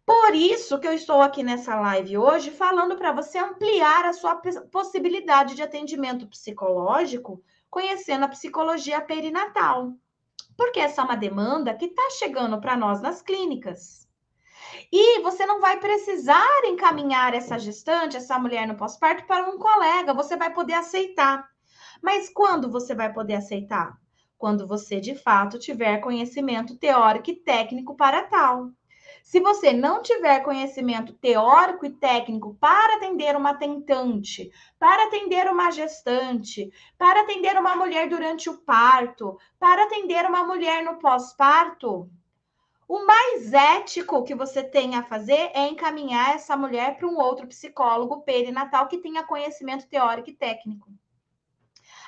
Por 0.10 0.34
isso 0.34 0.80
que 0.80 0.88
eu 0.88 0.94
estou 0.94 1.22
aqui 1.22 1.44
nessa 1.44 1.80
live 1.80 2.18
hoje 2.18 2.50
falando 2.50 2.98
para 2.98 3.12
você 3.12 3.38
ampliar 3.38 4.06
a 4.06 4.12
sua 4.12 4.42
possibilidade 4.72 5.54
de 5.54 5.62
atendimento 5.62 6.26
psicológico, 6.26 7.44
conhecendo 7.70 8.26
a 8.26 8.28
psicologia 8.28 9.00
perinatal. 9.02 9.94
Porque 10.58 10.80
essa 10.80 11.02
é 11.02 11.04
uma 11.04 11.16
demanda 11.16 11.76
que 11.76 11.86
está 11.86 12.10
chegando 12.18 12.60
para 12.60 12.76
nós 12.76 13.00
nas 13.02 13.22
clínicas. 13.22 14.10
E 14.92 15.20
você 15.22 15.46
não 15.46 15.62
vai 15.62 15.80
precisar 15.80 16.64
encaminhar 16.66 17.36
essa 17.36 17.60
gestante, 17.60 18.18
essa 18.18 18.40
mulher 18.40 18.68
no 18.68 18.76
pós-parto, 18.76 19.28
para 19.28 19.48
um 19.48 19.60
colega, 19.60 20.12
você 20.12 20.36
vai 20.36 20.52
poder 20.52 20.74
aceitar. 20.74 21.48
Mas 22.02 22.32
quando 22.32 22.68
você 22.72 22.96
vai 22.96 23.14
poder 23.14 23.36
aceitar? 23.36 23.96
Quando 24.40 24.66
você 24.66 25.00
de 25.00 25.14
fato 25.14 25.60
tiver 25.60 26.00
conhecimento 26.00 26.76
teórico 26.80 27.30
e 27.30 27.36
técnico 27.36 27.96
para 27.96 28.24
tal. 28.24 28.72
Se 29.24 29.40
você 29.40 29.72
não 29.74 30.02
tiver 30.02 30.42
conhecimento 30.42 31.14
teórico 31.14 31.86
e 31.86 31.92
técnico 31.92 32.56
para 32.60 32.96
atender 32.96 33.36
uma 33.36 33.54
tentante, 33.54 34.52
para 34.80 35.06
atender 35.06 35.48
uma 35.52 35.72
gestante, 35.72 36.72
para 36.98 37.22
atender 37.22 37.56
uma 37.58 37.76
mulher 37.76 38.10
durante 38.10 38.50
o 38.50 38.58
parto, 38.58 39.38
para 39.60 39.84
atender 39.84 40.26
uma 40.26 40.44
mulher 40.44 40.84
no 40.84 40.98
pós-parto, 40.98 42.10
o 42.88 43.06
mais 43.06 43.54
ético 43.54 44.24
que 44.24 44.34
você 44.34 44.64
tem 44.64 44.96
a 44.96 45.04
fazer 45.04 45.52
é 45.54 45.68
encaminhar 45.68 46.34
essa 46.34 46.58
mulher 46.58 46.98
para 46.98 47.08
um 47.08 47.20
outro 47.20 47.46
psicólogo 47.48 48.22
perinatal 48.22 48.88
que 48.88 48.98
tenha 48.98 49.24
conhecimento 49.24 49.88
teórico 49.88 50.32
e 50.32 50.36
técnico. 50.36 50.90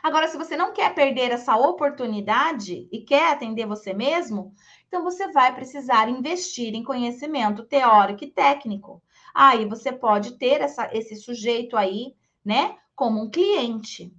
Agora, 0.02 0.28
se 0.28 0.36
você 0.36 0.58
não 0.58 0.74
quer 0.74 0.96
perder 0.96 1.32
essa 1.32 1.56
oportunidade 1.56 2.88
e 2.92 3.02
quer 3.02 3.32
atender 3.32 3.68
você 3.68 3.94
mesmo, 3.94 4.56
então, 4.92 5.06
você 5.06 5.32
vai 5.32 5.56
precisar 5.56 6.10
investir 6.10 6.76
em 6.76 6.84
conhecimento 6.84 7.64
teórico 7.64 8.26
e 8.26 8.30
técnico. 8.30 9.02
Aí 9.34 9.66
você 9.66 9.90
pode 9.90 10.38
ter 10.38 10.60
essa, 10.60 10.94
esse 10.94 11.16
sujeito 11.16 11.78
aí, 11.78 12.14
né, 12.44 12.78
como 12.94 13.24
um 13.24 13.30
cliente. 13.30 14.14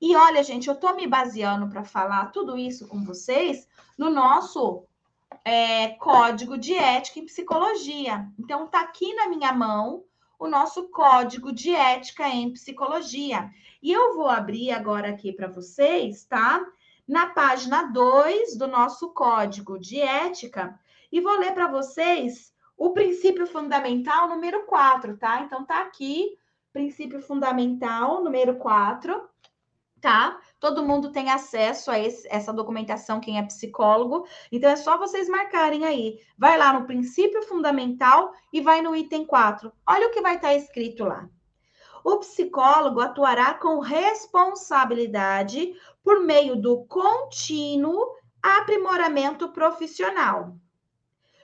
E 0.00 0.14
olha, 0.14 0.44
gente, 0.44 0.68
eu 0.68 0.74
estou 0.74 0.94
me 0.94 1.08
baseando 1.08 1.68
para 1.68 1.82
falar 1.82 2.26
tudo 2.26 2.56
isso 2.56 2.86
com 2.86 3.02
vocês 3.02 3.66
no 3.98 4.10
nosso 4.10 4.84
é, 5.44 5.88
código 5.88 6.56
de 6.56 6.72
ética 6.72 7.18
em 7.18 7.26
psicologia. 7.26 8.24
Então, 8.38 8.66
está 8.66 8.80
aqui 8.80 9.12
na 9.14 9.26
minha 9.26 9.52
mão 9.52 10.04
o 10.38 10.46
nosso 10.46 10.88
código 10.90 11.52
de 11.52 11.74
ética 11.74 12.28
em 12.28 12.52
psicologia. 12.52 13.50
E 13.82 13.90
eu 13.90 14.14
vou 14.14 14.28
abrir 14.28 14.70
agora 14.70 15.08
aqui 15.08 15.32
para 15.32 15.48
vocês, 15.48 16.24
tá? 16.26 16.64
Na 17.12 17.26
página 17.26 17.82
2 17.82 18.56
do 18.56 18.66
nosso 18.66 19.10
código 19.10 19.78
de 19.78 20.00
ética 20.00 20.80
e 21.12 21.20
vou 21.20 21.38
ler 21.38 21.52
para 21.52 21.66
vocês 21.66 22.54
o 22.74 22.94
princípio 22.94 23.46
fundamental 23.46 24.30
número 24.30 24.64
4, 24.64 25.18
tá? 25.18 25.42
Então 25.42 25.62
tá 25.62 25.82
aqui, 25.82 26.38
princípio 26.72 27.20
fundamental 27.20 28.24
número 28.24 28.56
4, 28.56 29.28
tá? 30.00 30.40
Todo 30.58 30.86
mundo 30.86 31.12
tem 31.12 31.30
acesso 31.30 31.90
a 31.90 31.98
esse, 31.98 32.26
essa 32.30 32.50
documentação, 32.50 33.20
quem 33.20 33.38
é 33.38 33.42
psicólogo. 33.42 34.26
Então 34.50 34.70
é 34.70 34.76
só 34.76 34.96
vocês 34.96 35.28
marcarem 35.28 35.84
aí. 35.84 36.18
Vai 36.38 36.56
lá 36.56 36.72
no 36.72 36.86
princípio 36.86 37.42
fundamental 37.42 38.32
e 38.50 38.62
vai 38.62 38.80
no 38.80 38.96
item 38.96 39.26
4. 39.26 39.70
Olha 39.86 40.08
o 40.08 40.10
que 40.12 40.22
vai 40.22 40.36
estar 40.36 40.48
tá 40.48 40.54
escrito 40.54 41.04
lá. 41.04 41.28
O 42.04 42.16
psicólogo 42.16 43.00
atuará 43.00 43.54
com 43.54 43.78
responsabilidade 43.78 45.72
por 46.02 46.20
meio 46.20 46.56
do 46.56 46.84
contínuo 46.84 48.16
aprimoramento 48.42 49.50
profissional, 49.50 50.56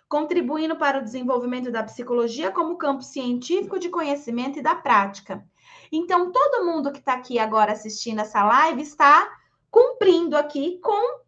contribuindo 0.09 0.77
para 0.77 0.99
o 0.99 1.05
desenvolvimento 1.05 1.71
da 1.71 1.83
psicologia 1.83 2.51
como 2.51 2.79
campo 2.79 3.03
científico 3.03 3.79
de 3.79 3.89
conhecimento 3.89 4.59
e 4.59 4.63
da 4.63 4.75
prática. 4.75 5.45
Então, 5.93 6.33
todo 6.33 6.65
mundo 6.65 6.91
que 6.91 6.99
está 6.99 7.15
aqui 7.15 7.39
agora 7.39 7.73
assistindo 7.73 8.21
essa 8.21 8.43
live 8.43 8.83
está 8.83 9.31
cumprindo 9.71 10.37
aqui 10.37 10.81
com 10.83 11.21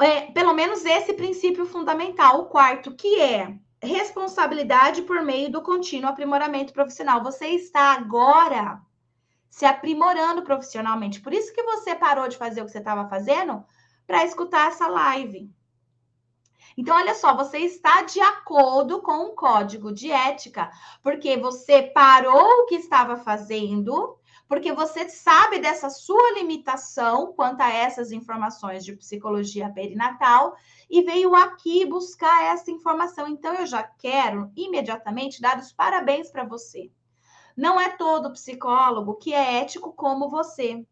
é, 0.00 0.22
pelo 0.32 0.52
menos 0.52 0.84
esse 0.84 1.12
princípio 1.12 1.64
fundamental, 1.64 2.40
o 2.40 2.46
quarto, 2.46 2.94
que 2.94 3.20
é 3.20 3.54
responsabilidade 3.82 5.02
por 5.02 5.22
meio 5.22 5.50
do 5.50 5.62
contínuo 5.62 6.10
aprimoramento 6.10 6.72
profissional. 6.72 7.22
Você 7.22 7.48
está 7.48 7.92
agora 7.94 8.80
se 9.50 9.66
aprimorando 9.66 10.42
profissionalmente. 10.42 11.20
Por 11.20 11.34
isso 11.34 11.52
que 11.52 11.62
você 11.64 11.94
parou 11.94 12.28
de 12.28 12.38
fazer 12.38 12.62
o 12.62 12.64
que 12.64 12.70
você 12.70 12.78
estava 12.78 13.08
fazendo 13.08 13.64
para 14.06 14.24
escutar 14.24 14.68
essa 14.68 14.86
live. 14.86 15.52
Então, 16.76 16.96
olha 16.96 17.14
só, 17.14 17.36
você 17.36 17.58
está 17.58 18.02
de 18.02 18.20
acordo 18.20 19.02
com 19.02 19.26
o 19.26 19.34
código 19.34 19.92
de 19.92 20.10
ética, 20.10 20.70
porque 21.02 21.36
você 21.36 21.82
parou 21.82 22.62
o 22.62 22.66
que 22.66 22.76
estava 22.76 23.16
fazendo, 23.16 24.16
porque 24.48 24.72
você 24.72 25.08
sabe 25.08 25.58
dessa 25.58 25.90
sua 25.90 26.32
limitação 26.32 27.32
quanto 27.34 27.60
a 27.60 27.72
essas 27.72 28.12
informações 28.12 28.84
de 28.84 28.96
psicologia 28.96 29.68
perinatal 29.70 30.54
e 30.88 31.02
veio 31.02 31.34
aqui 31.34 31.84
buscar 31.84 32.44
essa 32.44 32.70
informação. 32.70 33.28
Então, 33.28 33.52
eu 33.54 33.66
já 33.66 33.82
quero 33.82 34.50
imediatamente 34.56 35.40
dar 35.40 35.58
os 35.58 35.72
parabéns 35.72 36.30
para 36.30 36.44
você. 36.44 36.90
Não 37.60 37.78
é 37.78 37.90
todo 37.90 38.32
psicólogo 38.32 39.16
que 39.16 39.34
é 39.34 39.60
ético 39.60 39.92
como 39.92 40.30
você. 40.30 40.82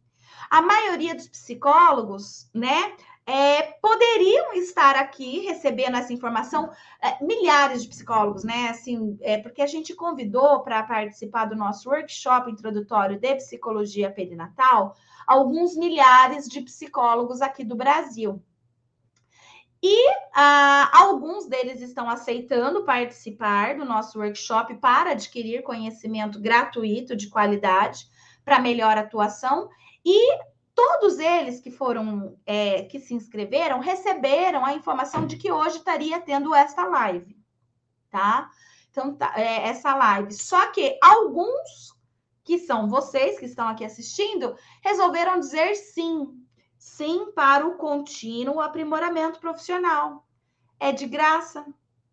A 0.51 0.61
maioria 0.61 1.15
dos 1.15 1.27
psicólogos, 1.27 2.51
né, 2.53 2.95
é, 3.25 3.63
poderiam 3.81 4.53
estar 4.53 4.95
aqui 4.95 5.41
recebendo 5.41 5.97
essa 5.97 6.13
informação, 6.13 6.71
é, 7.03 7.25
milhares 7.25 7.83
de 7.83 7.89
psicólogos, 7.89 8.45
né? 8.45 8.69
Assim, 8.69 9.19
é, 9.23 9.39
porque 9.39 9.63
a 9.63 9.67
gente 9.67 9.95
convidou 9.95 10.61
para 10.61 10.83
participar 10.83 11.47
do 11.47 11.57
nosso 11.57 11.89
workshop 11.89 12.51
introdutório 12.51 13.19
de 13.19 13.35
psicologia 13.37 14.11
perinatal 14.11 14.95
alguns 15.27 15.75
milhares 15.75 16.47
de 16.47 16.61
psicólogos 16.61 17.41
aqui 17.41 17.65
do 17.65 17.77
Brasil. 17.77 18.43
E 19.83 20.11
ah, 20.35 20.91
alguns 20.93 21.47
deles 21.47 21.81
estão 21.81 22.11
aceitando 22.11 22.85
participar 22.85 23.77
do 23.77 23.85
nosso 23.85 24.19
workshop 24.19 24.75
para 24.77 25.13
adquirir 25.13 25.63
conhecimento 25.63 26.41
gratuito 26.41 27.15
de 27.15 27.29
qualidade 27.29 28.09
para 28.45 28.59
melhor 28.59 28.99
atuação. 28.99 29.69
E 30.05 30.39
todos 30.75 31.19
eles 31.19 31.61
que 31.61 31.71
foram, 31.71 32.37
é, 32.47 32.83
que 32.85 32.99
se 32.99 33.15
inscreveram, 33.15 33.81
receberam 33.81 34.65
a 34.65 34.75
informação 34.75 35.27
de 35.27 35.37
que 35.37 35.51
hoje 35.51 35.79
estaria 35.79 36.21
tendo 36.21 36.55
esta 36.55 36.85
live, 36.85 37.37
tá? 38.11 38.51
Então, 38.91 39.15
tá, 39.15 39.33
é, 39.37 39.69
essa 39.69 39.95
live. 39.95 40.33
Só 40.33 40.73
que 40.73 40.99
alguns 41.03 41.97
que 42.43 42.59
são 42.59 42.89
vocês 42.89 43.39
que 43.39 43.45
estão 43.45 43.69
aqui 43.69 43.85
assistindo 43.85 44.57
resolveram 44.83 45.39
dizer 45.39 45.75
sim 45.75 46.27
sim 46.89 47.33
para 47.33 47.67
o 47.67 47.77
contínuo 47.77 48.61
aprimoramento 48.61 49.39
profissional. 49.39 50.27
É 50.81 50.93
de 50.93 51.07
graça, 51.07 51.67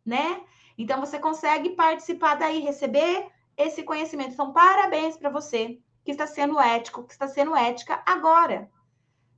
né? 0.06 0.42
Então 0.78 1.00
você 1.00 1.18
consegue 1.18 1.72
participar 1.72 2.36
daí, 2.36 2.60
receber 2.60 3.28
esse 3.56 3.84
conhecimento. 3.84 4.34
Então, 4.34 4.52
parabéns 4.52 5.16
para 5.16 5.30
você 5.30 5.80
que 6.04 6.12
está 6.12 6.28
sendo 6.28 6.60
ético, 6.60 7.04
que 7.04 7.14
está 7.14 7.28
sendo 7.28 7.56
ética 7.56 8.02
agora, 8.06 8.70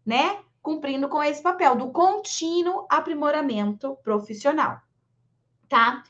né? 0.06 0.44
cumprindo 0.68 1.08
com 1.08 1.24
esse 1.24 1.42
papel 1.42 1.78
do 1.78 1.92
contínuo 1.92 2.86
aprimoramento 2.90 3.96
profissional, 4.04 4.82
tá? 5.70 6.04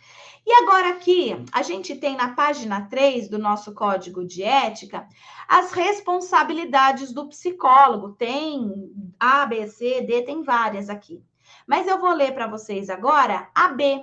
E 0.49 0.53
agora 0.63 0.91
aqui, 0.91 1.35
a 1.51 1.61
gente 1.61 1.93
tem 1.93 2.15
na 2.15 2.33
página 2.33 2.87
3 2.87 3.27
do 3.27 3.37
nosso 3.37 3.73
código 3.73 4.23
de 4.23 4.43
ética 4.43 5.05
as 5.45 5.73
responsabilidades 5.73 7.11
do 7.11 7.27
psicólogo. 7.27 8.13
Tem 8.13 8.71
A, 9.19 9.45
B, 9.45 9.67
C, 9.67 9.99
D, 10.03 10.21
tem 10.21 10.43
várias 10.43 10.89
aqui. 10.89 11.21
Mas 11.67 11.85
eu 11.85 11.99
vou 11.99 12.13
ler 12.13 12.33
para 12.33 12.47
vocês 12.47 12.89
agora 12.89 13.49
a 13.53 13.67
B. 13.67 14.01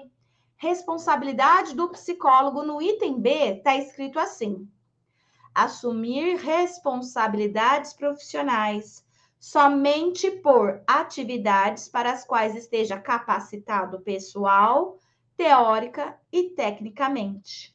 Responsabilidade 0.56 1.74
do 1.74 1.88
psicólogo 1.88 2.62
no 2.62 2.82
item 2.82 3.18
B 3.18 3.30
está 3.30 3.74
escrito 3.76 4.18
assim: 4.18 4.68
assumir 5.54 6.36
responsabilidades 6.36 7.94
profissionais 7.94 9.02
somente 9.40 10.30
por 10.30 10.82
atividades 10.86 11.88
para 11.88 12.12
as 12.12 12.22
quais 12.22 12.54
esteja 12.54 13.00
capacitado 13.00 14.02
pessoal, 14.02 14.98
teórica 15.36 16.18
e 16.32 16.50
tecnicamente. 16.50 17.74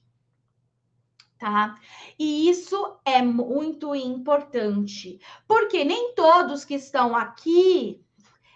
Tá? 1.37 1.79
E 2.17 2.49
isso 2.49 2.97
é 3.05 3.21
muito 3.21 3.95
importante, 3.95 5.19
porque 5.47 5.85
nem 5.85 6.13
todos 6.13 6.65
que 6.65 6.75
estão 6.75 7.15
aqui 7.15 8.03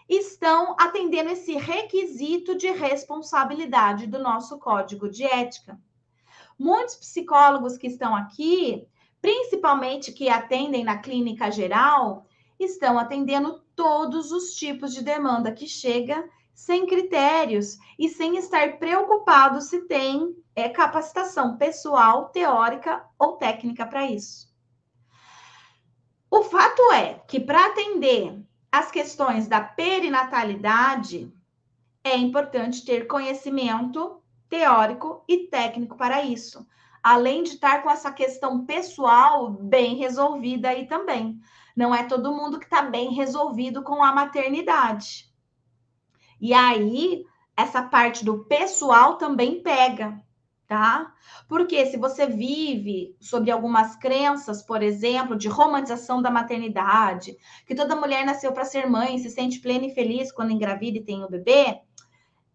estão 0.07 0.75
atendendo 0.77 1.29
esse 1.29 1.55
requisito 1.55 2.55
de 2.57 2.69
responsabilidade 2.71 4.05
do 4.05 4.19
nosso 4.19 4.59
código 4.59 5.09
de 5.09 5.23
ética. 5.23 5.79
Muitos 6.59 6.95
psicólogos 6.95 7.77
que 7.77 7.87
estão 7.87 8.13
aqui, 8.13 8.85
principalmente 9.21 10.11
que 10.11 10.27
atendem 10.27 10.83
na 10.83 10.97
clínica 10.97 11.49
geral, 11.49 12.25
estão 12.59 12.99
atendendo 12.99 13.63
todos 13.75 14.31
os 14.31 14.53
tipos 14.55 14.93
de 14.93 15.01
demanda 15.01 15.51
que 15.51 15.67
chega 15.67 16.29
sem 16.53 16.85
critérios 16.85 17.77
e 17.97 18.07
sem 18.09 18.37
estar 18.37 18.77
preocupado 18.77 19.59
se 19.61 19.81
tem 19.87 20.35
é, 20.55 20.69
capacitação 20.69 21.57
pessoal, 21.57 22.29
teórica 22.29 23.03
ou 23.17 23.33
técnica 23.33 23.85
para 23.85 24.05
isso. 24.05 24.53
O 26.29 26.43
fato 26.43 26.81
é 26.91 27.15
que 27.27 27.39
para 27.39 27.67
atender 27.67 28.43
as 28.71 28.89
questões 28.89 29.47
da 29.47 29.61
perinatalidade, 29.61 31.31
é 32.03 32.17
importante 32.17 32.83
ter 32.83 33.07
conhecimento 33.07 34.21
teórico 34.49 35.23
e 35.27 35.47
técnico 35.47 35.95
para 35.95 36.23
isso, 36.23 36.67
além 37.01 37.43
de 37.43 37.51
estar 37.51 37.81
com 37.81 37.89
essa 37.89 38.11
questão 38.11 38.65
pessoal 38.65 39.51
bem 39.51 39.95
resolvida 39.95 40.69
aí 40.69 40.87
também. 40.87 41.39
Não 41.75 41.93
é 41.93 42.03
todo 42.03 42.33
mundo 42.33 42.59
que 42.59 42.65
está 42.65 42.81
bem 42.81 43.13
resolvido 43.13 43.83
com 43.83 44.03
a 44.03 44.11
maternidade. 44.11 45.32
E 46.43 46.53
aí, 46.53 47.23
essa 47.58 47.82
parte 47.82 48.25
do 48.25 48.43
pessoal 48.43 49.17
também 49.17 49.63
pega 49.63 50.21
tá? 50.73 51.13
Porque 51.47 51.86
se 51.86 51.97
você 51.97 52.25
vive 52.25 53.15
sobre 53.19 53.51
algumas 53.51 53.95
crenças, 53.95 54.63
por 54.63 54.82
exemplo, 54.82 55.36
de 55.36 55.47
romantização 55.47 56.19
da 56.19 56.32
maternidade, 56.32 57.38
que 57.67 57.75
toda 57.75 57.95
mulher 57.95 58.25
nasceu 58.25 58.51
para 58.51 58.65
ser 58.65 58.89
mãe, 58.89 59.19
se 59.19 59.29
sente 59.29 59.60
plena 59.60 59.86
e 59.86 59.93
feliz 59.93 60.32
quando 60.32 60.51
engravida 60.51 60.97
e 60.97 61.03
tem 61.03 61.23
o 61.23 61.29
bebê, 61.29 61.79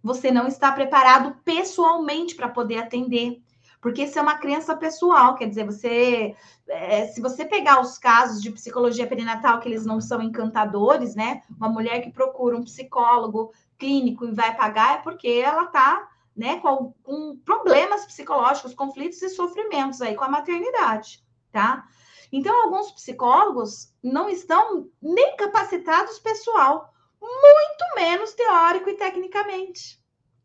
você 0.03 0.33
não 0.33 0.49
está 0.49 0.73
preparado 0.73 1.37
pessoalmente 1.45 2.35
para 2.35 2.49
poder 2.49 2.79
atender. 2.79 3.41
Porque 3.81 4.03
isso 4.03 4.19
é 4.19 4.23
uma 4.23 4.39
crença 4.39 4.75
pessoal, 4.77 5.37
quer 5.37 5.49
dizer, 5.49 5.65
você, 5.65 6.35
é, 6.69 7.07
se 7.07 7.21
você 7.21 7.45
pegar 7.45 7.81
os 7.81 7.97
casos 7.97 8.43
de 8.43 8.51
psicologia 8.51 9.07
perinatal, 9.07 9.61
que 9.61 9.69
eles 9.69 9.87
não 9.87 10.01
são 10.01 10.21
encantadores, 10.21 11.15
né? 11.15 11.43
Uma 11.57 11.69
mulher 11.69 12.01
que 12.01 12.11
procura 12.11 12.57
um 12.57 12.65
psicólogo 12.65 13.53
clínico 13.79 14.27
e 14.27 14.33
vai 14.33 14.57
pagar 14.57 14.99
é 14.99 15.03
porque 15.03 15.29
ela 15.29 15.65
está 15.65 16.09
né, 16.37 16.61
com, 16.61 16.93
com 17.03 17.37
problemas 17.39 18.05
psicológicos, 18.07 18.75
conflitos 18.75 19.21
e 19.23 19.29
sofrimentos 19.29 20.01
aí 20.01 20.15
com 20.15 20.25
a 20.25 20.29
maternidade, 20.29 21.25
tá? 21.51 21.85
Então, 22.31 22.55
alguns 22.63 22.93
psicólogos 22.93 23.93
não 24.03 24.29
estão 24.29 24.89
nem 25.01 25.37
capacitados 25.37 26.19
pessoal, 26.19 26.93
muito 27.21 27.95
menos 27.97 28.35
teórico 28.35 28.91
e 28.91 28.97
tecnicamente. 28.97 30.01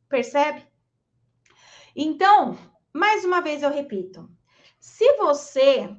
Percebe? 0.09 0.65
Então, 1.95 2.57
mais 2.91 3.25
uma 3.25 3.41
vez 3.41 3.61
eu 3.61 3.69
repito: 3.69 4.27
se 4.79 5.17
você 5.17 5.95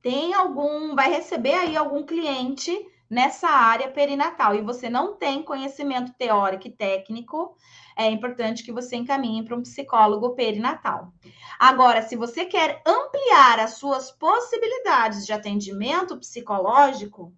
tem 0.00 0.32
algum, 0.32 0.94
vai 0.94 1.10
receber 1.10 1.54
aí 1.54 1.76
algum 1.76 2.04
cliente 2.04 2.72
nessa 3.10 3.48
área 3.48 3.90
perinatal 3.90 4.54
e 4.54 4.62
você 4.62 4.88
não 4.88 5.16
tem 5.16 5.42
conhecimento 5.42 6.14
teórico 6.14 6.68
e 6.68 6.70
técnico, 6.70 7.56
é 7.96 8.08
importante 8.08 8.62
que 8.62 8.72
você 8.72 8.96
encaminhe 8.96 9.44
para 9.44 9.56
um 9.56 9.62
psicólogo 9.62 10.30
perinatal. 10.36 11.12
Agora, 11.58 12.02
se 12.02 12.14
você 12.14 12.44
quer 12.44 12.80
ampliar 12.86 13.58
as 13.58 13.74
suas 13.74 14.12
possibilidades 14.12 15.26
de 15.26 15.32
atendimento 15.32 16.16
psicológico, 16.16 17.34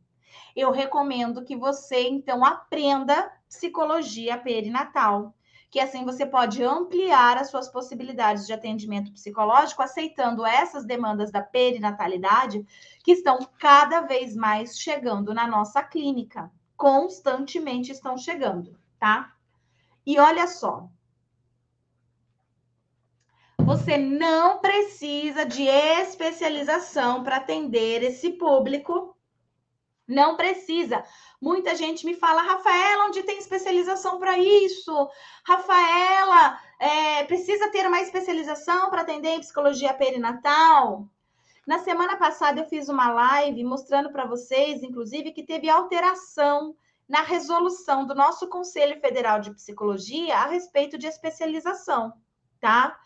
eu 0.54 0.70
recomendo 0.70 1.42
que 1.42 1.56
você 1.56 2.06
então 2.06 2.44
aprenda 2.44 3.32
psicologia 3.48 4.36
perinatal, 4.36 5.34
que 5.72 5.80
assim 5.80 6.04
você 6.04 6.26
pode 6.26 6.62
ampliar 6.62 7.38
as 7.38 7.48
suas 7.48 7.66
possibilidades 7.66 8.46
de 8.46 8.52
atendimento 8.52 9.10
psicológico, 9.10 9.82
aceitando 9.82 10.44
essas 10.44 10.84
demandas 10.84 11.32
da 11.32 11.40
perinatalidade 11.40 12.62
que 13.02 13.12
estão 13.12 13.38
cada 13.58 14.02
vez 14.02 14.36
mais 14.36 14.78
chegando 14.78 15.32
na 15.32 15.46
nossa 15.46 15.82
clínica, 15.82 16.52
constantemente 16.76 17.90
estão 17.90 18.18
chegando, 18.18 18.78
tá? 18.98 19.32
E 20.04 20.20
olha 20.20 20.46
só, 20.46 20.90
você 23.56 23.96
não 23.96 24.58
precisa 24.58 25.46
de 25.46 25.62
especialização 25.66 27.24
para 27.24 27.36
atender 27.36 28.02
esse 28.02 28.32
público. 28.32 29.16
Não 30.06 30.36
precisa. 30.36 31.02
Muita 31.42 31.74
gente 31.74 32.06
me 32.06 32.14
fala, 32.14 32.40
Rafaela, 32.40 33.06
onde 33.06 33.24
tem 33.24 33.36
especialização 33.36 34.20
para 34.20 34.38
isso? 34.38 35.10
Rafaela, 35.44 36.56
é, 36.78 37.24
precisa 37.24 37.68
ter 37.72 37.84
uma 37.84 38.00
especialização 38.00 38.88
para 38.88 39.02
atender 39.02 39.30
em 39.30 39.40
psicologia 39.40 39.92
perinatal? 39.92 41.08
Na 41.66 41.80
semana 41.80 42.16
passada 42.16 42.60
eu 42.60 42.68
fiz 42.68 42.88
uma 42.88 43.12
live 43.12 43.64
mostrando 43.64 44.12
para 44.12 44.24
vocês, 44.24 44.84
inclusive, 44.84 45.32
que 45.32 45.42
teve 45.42 45.68
alteração 45.68 46.76
na 47.08 47.22
resolução 47.22 48.06
do 48.06 48.14
nosso 48.14 48.46
Conselho 48.46 49.00
Federal 49.00 49.40
de 49.40 49.52
Psicologia 49.52 50.36
a 50.36 50.46
respeito 50.46 50.96
de 50.96 51.08
especialização, 51.08 52.12
tá? 52.60 52.96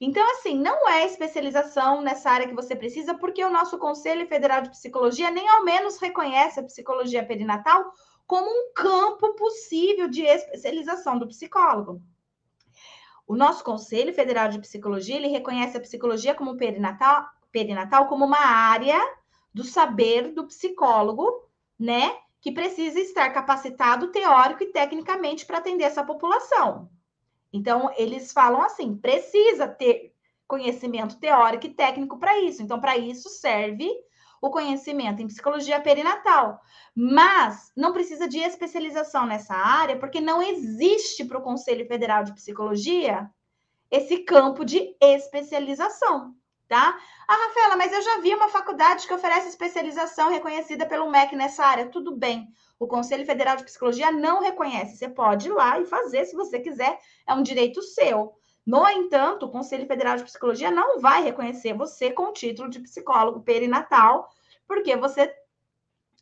Então, 0.00 0.24
assim, 0.32 0.56
não 0.58 0.88
é 0.88 1.04
especialização 1.04 2.00
nessa 2.00 2.30
área 2.30 2.46
que 2.46 2.54
você 2.54 2.76
precisa, 2.76 3.14
porque 3.14 3.44
o 3.44 3.50
nosso 3.50 3.78
Conselho 3.78 4.26
Federal 4.28 4.62
de 4.62 4.70
Psicologia 4.70 5.30
nem 5.30 5.48
ao 5.48 5.64
menos 5.64 5.98
reconhece 5.98 6.60
a 6.60 6.62
psicologia 6.62 7.24
perinatal 7.24 7.92
como 8.26 8.48
um 8.48 8.72
campo 8.72 9.34
possível 9.34 10.08
de 10.08 10.22
especialização 10.22 11.18
do 11.18 11.26
psicólogo. 11.26 12.00
O 13.26 13.36
nosso 13.36 13.64
Conselho 13.64 14.14
Federal 14.14 14.48
de 14.48 14.60
Psicologia, 14.60 15.16
ele 15.16 15.28
reconhece 15.28 15.76
a 15.76 15.80
psicologia 15.80 16.34
como 16.34 16.56
perinatal, 16.56 17.26
perinatal 17.50 18.06
como 18.06 18.24
uma 18.24 18.38
área 18.38 18.98
do 19.52 19.64
saber 19.64 20.32
do 20.32 20.46
psicólogo, 20.46 21.48
né? 21.78 22.16
que 22.40 22.52
precisa 22.52 23.00
estar 23.00 23.30
capacitado 23.30 24.08
teórico 24.08 24.62
e 24.62 24.72
tecnicamente 24.72 25.44
para 25.44 25.58
atender 25.58 25.84
essa 25.84 26.04
população. 26.04 26.88
Então, 27.52 27.90
eles 27.96 28.32
falam 28.32 28.62
assim: 28.62 28.96
precisa 28.96 29.68
ter 29.68 30.12
conhecimento 30.46 31.18
teórico 31.18 31.66
e 31.66 31.74
técnico 31.74 32.18
para 32.18 32.38
isso. 32.38 32.62
Então, 32.62 32.80
para 32.80 32.96
isso 32.96 33.28
serve 33.28 33.88
o 34.40 34.50
conhecimento 34.50 35.20
em 35.20 35.26
psicologia 35.26 35.80
perinatal. 35.80 36.60
Mas 36.94 37.72
não 37.76 37.92
precisa 37.92 38.28
de 38.28 38.38
especialização 38.38 39.26
nessa 39.26 39.54
área, 39.54 39.98
porque 39.98 40.20
não 40.20 40.42
existe 40.42 41.24
para 41.24 41.38
o 41.38 41.42
Conselho 41.42 41.86
Federal 41.86 42.24
de 42.24 42.34
Psicologia 42.34 43.28
esse 43.90 44.18
campo 44.18 44.64
de 44.64 44.96
especialização 45.00 46.34
tá? 46.68 47.00
Ah, 47.26 47.34
Rafaela, 47.34 47.76
mas 47.76 47.92
eu 47.92 48.02
já 48.02 48.20
vi 48.20 48.34
uma 48.34 48.48
faculdade 48.48 49.06
que 49.06 49.14
oferece 49.14 49.48
especialização 49.48 50.30
reconhecida 50.30 50.86
pelo 50.86 51.10
MEC 51.10 51.34
nessa 51.34 51.64
área. 51.64 51.86
Tudo 51.86 52.14
bem. 52.14 52.48
O 52.78 52.86
Conselho 52.86 53.26
Federal 53.26 53.56
de 53.56 53.64
Psicologia 53.64 54.12
não 54.12 54.40
reconhece. 54.40 54.96
Você 54.96 55.08
pode 55.08 55.48
ir 55.48 55.52
lá 55.52 55.80
e 55.80 55.86
fazer 55.86 56.26
se 56.26 56.36
você 56.36 56.60
quiser, 56.60 56.98
é 57.26 57.34
um 57.34 57.42
direito 57.42 57.82
seu. 57.82 58.34
No 58.64 58.86
entanto, 58.88 59.46
o 59.46 59.50
Conselho 59.50 59.86
Federal 59.86 60.16
de 60.16 60.24
Psicologia 60.24 60.70
não 60.70 61.00
vai 61.00 61.22
reconhecer 61.22 61.72
você 61.72 62.10
com 62.10 62.24
o 62.24 62.32
título 62.32 62.68
de 62.68 62.80
psicólogo 62.80 63.40
perinatal, 63.40 64.28
porque 64.66 64.94
você 64.94 65.34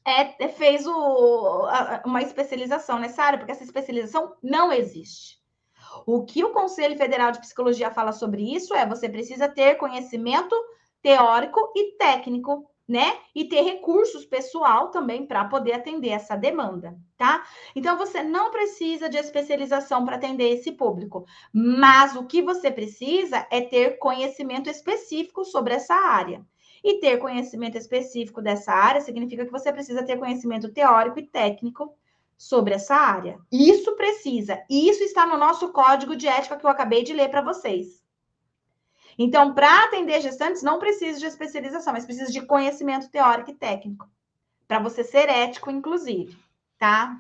é, 0.04 0.48
fez 0.50 0.87
o, 0.87 1.68
uma 2.04 2.22
especialização 2.22 3.00
nessa 3.00 3.24
área, 3.24 3.38
porque 3.38 3.50
essa 3.50 3.64
especialização 3.64 4.37
não 4.40 4.72
existe. 4.72 5.36
O 6.04 6.24
que 6.24 6.44
o 6.44 6.50
Conselho 6.50 6.96
Federal 6.96 7.32
de 7.32 7.40
Psicologia 7.40 7.90
fala 7.90 8.12
sobre 8.12 8.42
isso 8.54 8.74
é 8.74 8.87
você 8.87 9.09
precisa 9.09 9.48
ter 9.48 9.76
conhecimento 9.76 10.54
teórico 11.00 11.72
e 11.76 11.92
técnico 11.96 12.68
né? 12.88 13.18
E 13.35 13.44
ter 13.44 13.62
recursos 13.62 14.24
pessoal 14.24 14.90
também 14.90 15.26
para 15.26 15.44
poder 15.46 15.72
atender 15.72 16.11
essa 16.11 16.37
demanda, 16.37 16.96
tá? 17.16 17.44
Então 17.74 17.98
você 17.98 18.22
não 18.22 18.50
precisa 18.50 19.09
de 19.09 19.16
especialização 19.16 20.04
para 20.04 20.16
atender 20.16 20.50
esse 20.50 20.70
público, 20.72 21.26
mas 21.52 22.14
o 22.14 22.24
que 22.26 22.42
você 22.42 22.70
precisa 22.70 23.46
é 23.50 23.61
ter 23.61 23.98
conhecimento 23.98 24.70
específico 24.70 25.44
sobre 25.44 25.74
essa 25.74 25.94
área. 25.94 26.46
E 26.85 27.00
ter 27.00 27.18
conhecimento 27.18 27.76
específico 27.76 28.40
dessa 28.40 28.72
área 28.72 29.00
significa 29.00 29.44
que 29.44 29.50
você 29.50 29.72
precisa 29.72 30.04
ter 30.04 30.18
conhecimento 30.18 30.72
teórico 30.72 31.18
e 31.18 31.26
técnico 31.26 31.92
sobre 32.37 32.75
essa 32.75 32.94
área. 32.94 33.38
Isso 33.51 33.96
precisa. 33.96 34.62
Isso 34.68 35.03
está 35.03 35.27
no 35.27 35.37
nosso 35.37 35.72
código 35.72 36.14
de 36.14 36.29
ética 36.29 36.57
que 36.57 36.66
eu 36.66 36.70
acabei 36.70 37.03
de 37.03 37.12
ler 37.12 37.31
para 37.31 37.42
vocês. 37.42 38.05
Então, 39.18 39.55
para 39.55 39.85
atender 39.85 40.20
gestantes, 40.20 40.62
não 40.62 40.79
precisa 40.79 41.18
de 41.18 41.27
especialização, 41.27 41.92
mas 41.92 42.05
precisa 42.05 42.31
de 42.31 42.44
conhecimento 42.44 43.11
teórico 43.11 43.51
e 43.51 43.55
técnico. 43.55 44.09
Para 44.68 44.79
você 44.79 45.03
ser 45.03 45.29
ético, 45.29 45.70
inclusive, 45.70 46.37
tá? 46.79 47.18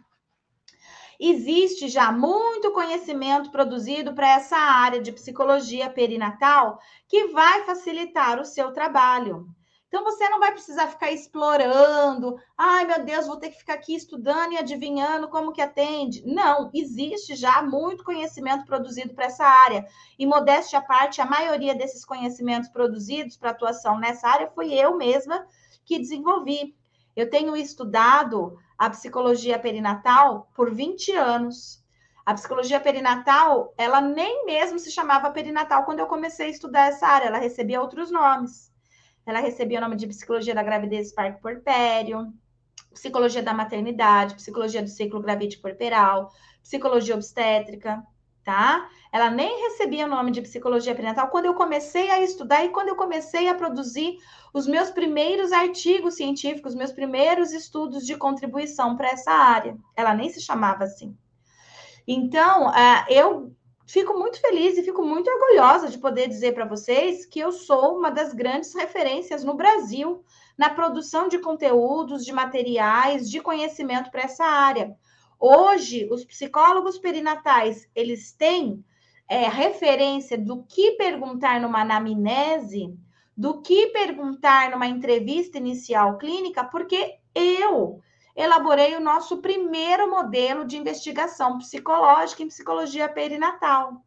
Existe 1.18 1.88
já 1.88 2.12
muito 2.12 2.72
conhecimento 2.72 3.50
produzido 3.50 4.14
para 4.14 4.28
essa 4.34 4.56
área 4.56 5.00
de 5.00 5.10
psicologia 5.12 5.88
perinatal 5.88 6.78
que 7.08 7.28
vai 7.28 7.64
facilitar 7.64 8.38
o 8.38 8.44
seu 8.44 8.70
trabalho. 8.72 9.48
Então 9.88 10.02
você 10.02 10.28
não 10.28 10.40
vai 10.40 10.50
precisar 10.50 10.88
ficar 10.88 11.12
explorando, 11.12 12.36
ai 12.58 12.84
meu 12.84 13.04
Deus, 13.04 13.26
vou 13.26 13.36
ter 13.36 13.50
que 13.50 13.58
ficar 13.58 13.74
aqui 13.74 13.94
estudando 13.94 14.52
e 14.52 14.58
adivinhando 14.58 15.28
como 15.28 15.52
que 15.52 15.62
atende. 15.62 16.24
Não, 16.26 16.70
existe 16.74 17.36
já 17.36 17.62
muito 17.62 18.02
conhecimento 18.02 18.66
produzido 18.66 19.14
para 19.14 19.26
essa 19.26 19.44
área. 19.44 19.86
E 20.18 20.26
modéstia 20.26 20.80
à 20.80 20.82
parte, 20.82 21.20
a 21.20 21.26
maioria 21.26 21.74
desses 21.74 22.04
conhecimentos 22.04 22.68
produzidos 22.68 23.36
para 23.36 23.50
atuação 23.50 23.98
nessa 23.98 24.28
área 24.28 24.50
foi 24.50 24.72
eu 24.74 24.96
mesma 24.96 25.46
que 25.84 25.98
desenvolvi. 26.00 26.76
Eu 27.14 27.30
tenho 27.30 27.56
estudado 27.56 28.58
a 28.76 28.90
psicologia 28.90 29.58
perinatal 29.58 30.50
por 30.54 30.74
20 30.74 31.12
anos. 31.12 31.82
A 32.26 32.34
psicologia 32.34 32.80
perinatal, 32.80 33.72
ela 33.78 34.00
nem 34.00 34.44
mesmo 34.44 34.80
se 34.80 34.90
chamava 34.90 35.30
perinatal 35.30 35.84
quando 35.84 36.00
eu 36.00 36.06
comecei 36.08 36.48
a 36.48 36.50
estudar 36.50 36.88
essa 36.88 37.06
área, 37.06 37.28
ela 37.28 37.38
recebia 37.38 37.80
outros 37.80 38.10
nomes. 38.10 38.74
Ela 39.26 39.40
recebia 39.40 39.78
o 39.78 39.82
nome 39.82 39.96
de 39.96 40.06
psicologia 40.06 40.54
da 40.54 40.62
gravidez 40.62 41.12
parto 41.12 41.42
porpério, 41.42 42.32
psicologia 42.94 43.42
da 43.42 43.52
maternidade, 43.52 44.36
psicologia 44.36 44.82
do 44.82 44.88
ciclo 44.88 45.20
gravídico 45.20 45.62
porperal, 45.62 46.30
psicologia 46.62 47.14
obstétrica, 47.14 48.02
tá? 48.44 48.88
Ela 49.12 49.28
nem 49.28 49.62
recebia 49.64 50.06
o 50.06 50.08
nome 50.08 50.30
de 50.30 50.40
psicologia 50.40 50.94
perinatal 50.94 51.28
quando 51.28 51.46
eu 51.46 51.54
comecei 51.54 52.08
a 52.10 52.22
estudar 52.22 52.64
e 52.64 52.68
quando 52.68 52.88
eu 52.88 52.96
comecei 52.96 53.48
a 53.48 53.54
produzir 53.54 54.16
os 54.54 54.68
meus 54.68 54.90
primeiros 54.90 55.50
artigos 55.50 56.14
científicos, 56.14 56.74
meus 56.74 56.92
primeiros 56.92 57.52
estudos 57.52 58.06
de 58.06 58.16
contribuição 58.16 58.96
para 58.96 59.08
essa 59.08 59.32
área. 59.32 59.76
Ela 59.96 60.14
nem 60.14 60.30
se 60.30 60.40
chamava 60.40 60.84
assim. 60.84 61.16
Então, 62.06 62.68
uh, 62.68 63.04
eu 63.10 63.52
fico 63.86 64.18
muito 64.18 64.40
feliz 64.40 64.76
e 64.76 64.82
fico 64.82 65.02
muito 65.04 65.30
orgulhosa 65.30 65.88
de 65.88 65.98
poder 65.98 66.28
dizer 66.28 66.52
para 66.52 66.64
vocês 66.64 67.24
que 67.24 67.38
eu 67.38 67.52
sou 67.52 67.96
uma 67.96 68.10
das 68.10 68.34
grandes 68.34 68.74
referências 68.74 69.44
no 69.44 69.54
Brasil 69.54 70.24
na 70.58 70.70
produção 70.70 71.28
de 71.28 71.38
conteúdos, 71.38 72.24
de 72.24 72.32
materiais, 72.32 73.30
de 73.30 73.40
conhecimento 73.40 74.10
para 74.10 74.22
essa 74.22 74.44
área. 74.44 74.96
Hoje, 75.38 76.08
os 76.10 76.24
psicólogos 76.24 76.98
perinatais, 76.98 77.88
eles 77.94 78.32
têm 78.32 78.82
é, 79.28 79.48
referência 79.48 80.38
do 80.38 80.64
que 80.64 80.92
perguntar 80.92 81.60
numa 81.60 81.82
anamnese, 81.82 82.96
do 83.36 83.60
que 83.60 83.88
perguntar 83.88 84.70
numa 84.70 84.86
entrevista 84.86 85.58
inicial 85.58 86.16
clínica, 86.16 86.64
porque 86.64 87.16
eu 87.34 88.00
elaborei 88.36 88.94
o 88.94 89.00
nosso 89.00 89.38
primeiro 89.38 90.10
modelo 90.10 90.66
de 90.66 90.76
investigação 90.76 91.56
psicológica 91.58 92.42
em 92.42 92.48
psicologia 92.48 93.08
perinatal. 93.08 94.04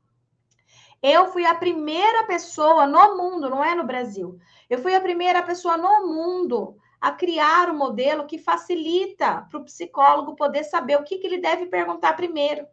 Eu 1.02 1.32
fui 1.32 1.46
a 1.46 1.56
primeira 1.56 2.26
pessoa 2.26 2.86
no 2.86 3.18
mundo, 3.18 3.50
não 3.50 3.64
é 3.64 3.74
no 3.74 3.86
Brasil. 3.86 4.38
Eu 4.70 4.80
fui 4.80 4.94
a 4.94 5.02
primeira 5.02 5.42
pessoa 5.42 5.78
no 5.78 6.08
mundo 6.08 6.78
a 7.02 7.12
criar 7.12 7.70
um 7.70 7.78
modelo 7.78 8.28
que 8.28 8.38
facilita 8.38 9.48
para 9.50 9.60
o 9.60 9.64
psicólogo 9.64 10.36
poder 10.36 10.64
saber 10.66 10.98
o 10.98 11.04
que, 11.04 11.18
que 11.18 11.26
ele 11.26 11.40
deve 11.40 11.66
perguntar 11.66 12.14
primeiro. 12.14 12.68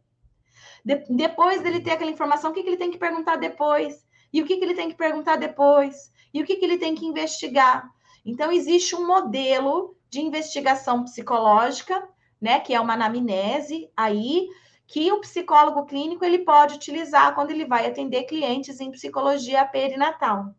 De, 0.85 1.05
depois 1.09 1.63
dele 1.63 1.81
ter 1.81 1.93
aquela 1.93 2.11
informação, 2.11 2.51
o 2.51 2.55
que, 2.55 2.63
que 2.63 2.69
ele 2.69 2.77
tem 2.77 2.91
que 2.91 2.99
perguntar 2.99 3.37
depois? 3.37 4.05
E 4.33 4.43
o 4.43 4.45
que, 4.45 4.57
que 4.57 4.65
ele 4.65 4.75
tem 4.75 4.89
que 4.89 4.97
perguntar 4.97 5.37
depois? 5.37 6.13
E 6.35 6.43
o 6.43 6.45
que, 6.45 6.57
que 6.57 6.65
ele 6.65 6.79
tem 6.79 6.95
que 6.95 7.07
investigar? 7.07 7.89
Então, 8.25 8.51
existe 8.51 8.97
um 8.97 9.07
modelo 9.07 9.96
de 10.09 10.21
investigação 10.21 11.05
psicológica, 11.05 12.09
né, 12.41 12.61
que 12.61 12.75
é 12.75 12.81
uma 12.81 12.95
anamnese 12.95 13.91
aí, 13.97 14.49
que 14.87 15.11
o 15.11 15.21
psicólogo 15.21 15.85
clínico 15.85 16.25
ele 16.25 16.41
pode 16.41 16.77
utilizar 16.77 17.35
quando 17.35 17.51
ele 17.51 17.65
vai 17.65 17.87
atender 17.87 18.25
clientes 18.25 18.81
em 18.81 18.91
psicologia 18.91 19.65
perinatal. 19.65 20.55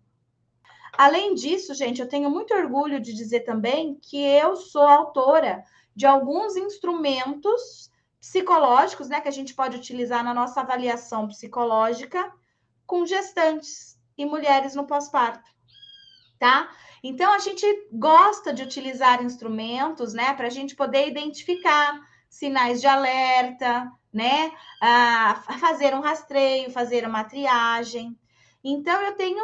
Além 0.98 1.34
disso, 1.34 1.74
gente, 1.74 2.02
eu 2.02 2.10
tenho 2.10 2.30
muito 2.30 2.54
orgulho 2.54 3.00
de 3.00 3.14
dizer 3.14 3.42
também 3.42 3.96
que 4.02 4.22
eu 4.22 4.56
sou 4.56 4.82
autora 4.82 5.64
de 5.96 6.06
alguns 6.06 6.56
instrumentos 6.56 7.92
psicológicos, 8.20 9.08
né, 9.08 9.22
que 9.22 9.28
a 9.28 9.32
gente 9.32 9.54
pode 9.54 9.78
utilizar 9.78 10.24
na 10.24 10.34
nossa 10.34 10.62
avaliação 10.62 11.28
psicológica 11.28 12.34
com 12.86 13.06
gestantes 13.06 13.98
e 14.18 14.26
mulheres 14.26 14.76
no 14.76 14.88
pós-parto, 14.88 15.50
tá? 16.40 16.70
Então, 17.10 17.32
a 17.32 17.40
gente 17.40 17.66
gosta 17.94 18.54
de 18.54 18.62
utilizar 18.62 19.24
instrumentos, 19.24 20.14
né, 20.14 20.34
para 20.34 20.48
a 20.48 20.50
gente 20.50 20.76
poder 20.76 21.08
identificar 21.08 21.98
sinais 22.30 22.82
de 22.82 22.88
alerta, 22.88 23.90
né, 24.12 24.52
a 24.82 25.42
fazer 25.58 25.96
um 25.96 26.02
rastreio, 26.02 26.70
fazer 26.70 27.08
uma 27.08 27.24
triagem. 27.24 28.20
Então, 28.62 29.02
eu 29.04 29.16
tenho 29.16 29.42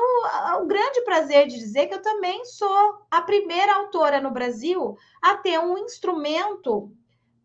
o 0.62 0.66
grande 0.66 1.06
prazer 1.06 1.48
de 1.48 1.58
dizer 1.58 1.88
que 1.88 1.94
eu 1.94 2.02
também 2.02 2.44
sou 2.44 3.06
a 3.10 3.22
primeira 3.22 3.76
autora 3.76 4.20
no 4.20 4.32
Brasil 4.32 4.98
a 5.22 5.38
ter 5.38 5.58
um 5.58 5.78
instrumento 5.78 6.92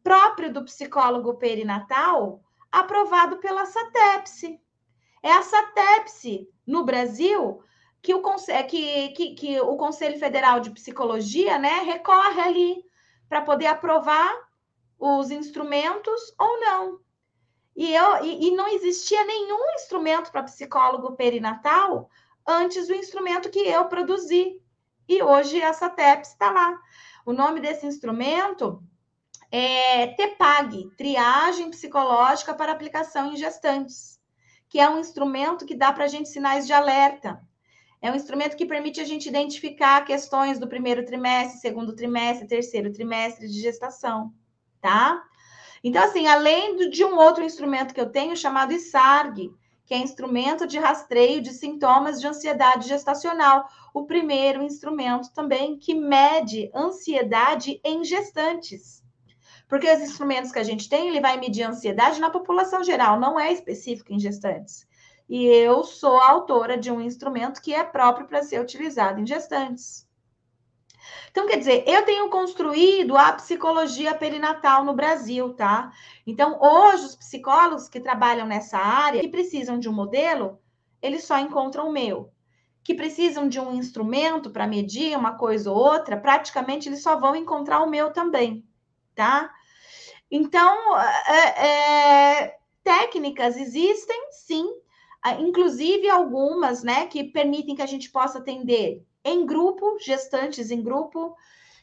próprio 0.03 0.53
do 0.53 0.65
psicólogo 0.65 1.35
perinatal 1.35 2.41
aprovado 2.73 3.37
pela 3.37 3.67
SATEPSE. 3.67 4.61
É 5.23 5.31
a 5.31 5.43
SATEPSE, 5.43 6.49
no 6.67 6.85
Brasil, 6.85 7.63
que 8.03 8.15
o, 8.15 8.23
é 8.49 8.63
que, 8.63 9.09
que, 9.11 9.35
que 9.35 9.61
o 9.61 9.77
Conselho 9.77 10.19
Federal 10.19 10.61
de 10.61 10.71
Psicologia 10.71 11.59
né, 11.59 11.81
recorre 11.81 12.41
ali 12.41 12.85
para 13.29 13.43
poder 13.43 13.67
aprovar 13.67 14.33
os 14.99 15.31
instrumentos 15.31 16.35
ou 16.39 16.61
não. 16.61 17.01
E, 17.77 17.95
eu, 17.95 18.25
e, 18.25 18.49
e 18.49 18.51
não 18.53 18.67
existia 18.69 19.25
nenhum 19.25 19.75
instrumento 19.75 20.33
para 20.33 20.43
psicólogo 20.43 21.15
perinatal 21.15 22.11
antes 22.47 22.89
do 22.89 22.95
instrumento 22.95 23.51
que 23.51 23.61
eu 23.61 23.85
produzi. 23.87 24.61
E 25.09 25.23
hoje 25.23 25.61
essa 25.61 25.89
TEPS 25.89 26.31
está 26.31 26.51
lá. 26.51 26.79
O 27.25 27.33
nome 27.33 27.61
desse 27.61 27.87
instrumento 27.87 28.83
é 29.51 30.09
TEPAG, 30.09 30.91
Triagem 30.97 31.71
Psicológica 31.71 32.53
para 32.53 32.73
Aplicação 32.73 33.33
em 33.33 33.37
Gestantes, 33.37 34.21
que 34.69 34.81
é 34.81 34.89
um 34.89 34.99
instrumento 34.99 35.65
que 35.65 35.75
dá 35.75 35.93
para 35.93 36.05
a 36.05 36.09
gente 36.09 36.29
sinais 36.29 36.67
de 36.67 36.73
alerta. 36.73 37.41
É 38.01 38.11
um 38.11 38.15
instrumento 38.15 38.57
que 38.57 38.65
permite 38.65 39.01
a 39.01 39.05
gente 39.05 39.29
identificar 39.29 40.05
questões 40.05 40.59
do 40.59 40.69
primeiro 40.69 41.05
trimestre, 41.05 41.61
segundo 41.61 41.97
trimestre, 41.97 42.47
terceiro 42.47 42.93
trimestre 42.93 43.49
de 43.49 43.61
gestação, 43.61 44.33
tá? 44.81 45.21
Então, 45.83 46.03
assim, 46.05 46.29
além 46.29 46.91
de 46.91 47.05
um 47.05 47.17
outro 47.17 47.43
instrumento 47.43 47.93
que 47.93 48.01
eu 48.01 48.11
tenho 48.11 48.37
chamado 48.37 48.73
ISARG, 48.73 49.51
que 49.85 49.95
é 49.95 49.99
instrumento 49.99 50.67
de 50.67 50.79
rastreio 50.79 51.41
de 51.41 51.53
sintomas 51.53 52.21
de 52.21 52.27
ansiedade 52.27 52.87
gestacional, 52.87 53.67
o 53.93 54.05
primeiro 54.05 54.63
instrumento 54.63 55.33
também 55.33 55.77
que 55.77 55.95
mede 55.95 56.71
ansiedade 56.75 57.81
em 57.83 58.05
gestantes. 58.05 59.03
Porque 59.67 59.91
os 59.91 60.01
instrumentos 60.01 60.53
que 60.53 60.59
a 60.59 60.65
gente 60.65 60.89
tem, 60.89 61.09
ele 61.09 61.21
vai 61.21 61.39
medir 61.39 61.65
ansiedade 61.65 62.21
na 62.21 62.31
população 62.31 62.85
geral, 62.85 63.19
não 63.19 63.41
é 63.41 63.53
específico 63.53 64.13
em 64.13 64.21
gestantes 64.21 64.87
e 65.29 65.45
eu 65.45 65.85
sou 65.85 66.17
autora 66.19 66.79
de 66.79 66.91
um 66.91 67.01
instrumento 67.01 67.61
que 67.61 67.75
é 67.75 67.85
próprio 67.85 68.27
para 68.27 68.43
ser 68.43 68.61
utilizado 68.61 69.21
em 69.21 69.27
gestantes. 69.27 70.09
Então, 71.31 71.47
quer 71.47 71.59
dizer, 71.59 71.85
eu 71.87 72.05
tenho 72.05 72.29
construído 72.29 73.17
a 73.17 73.33
psicologia 73.33 74.15
perinatal 74.15 74.85
no 74.85 74.95
Brasil, 74.95 75.55
tá? 75.55 75.93
Então, 76.27 76.59
hoje, 76.61 77.05
os 77.05 77.17
psicólogos 77.17 77.89
que 77.89 78.01
trabalham 78.01 78.47
nessa 78.47 78.79
área, 78.79 79.21
que 79.21 79.29
precisam 79.29 79.79
de 79.79 79.89
um 79.89 79.93
modelo, 79.93 80.59
eles 81.01 81.25
só 81.25 81.39
encontram 81.39 81.89
o 81.89 81.93
meu. 81.93 82.33
Que 82.83 82.95
precisam 82.95 83.49
de 83.49 83.61
um 83.61 83.75
instrumento 83.75 84.51
para 84.51 84.67
medir 84.67 85.17
uma 85.17 85.37
coisa 85.37 85.71
ou 85.71 85.77
outra, 85.77 86.17
praticamente 86.17 86.89
eles 86.89 87.03
só 87.03 87.19
vão 87.19 87.37
encontrar 87.37 87.83
o 87.83 87.91
meu 87.91 88.13
também, 88.13 88.65
tá? 89.15 89.51
Então, 90.31 90.99
é, 90.99 91.67
é, 91.67 92.59
técnicas 92.83 93.57
existem, 93.57 94.29
sim, 94.31 94.67
inclusive 95.41 96.09
algumas, 96.09 96.83
né, 96.83 97.07
que 97.07 97.25
permitem 97.25 97.75
que 97.75 97.83
a 97.83 97.87
gente 97.87 98.11
possa 98.11 98.39
atender 98.39 99.05
em 99.25 99.45
grupo, 99.45 99.99
gestantes 99.99 100.71
em 100.71 100.83
grupo, 100.83 101.35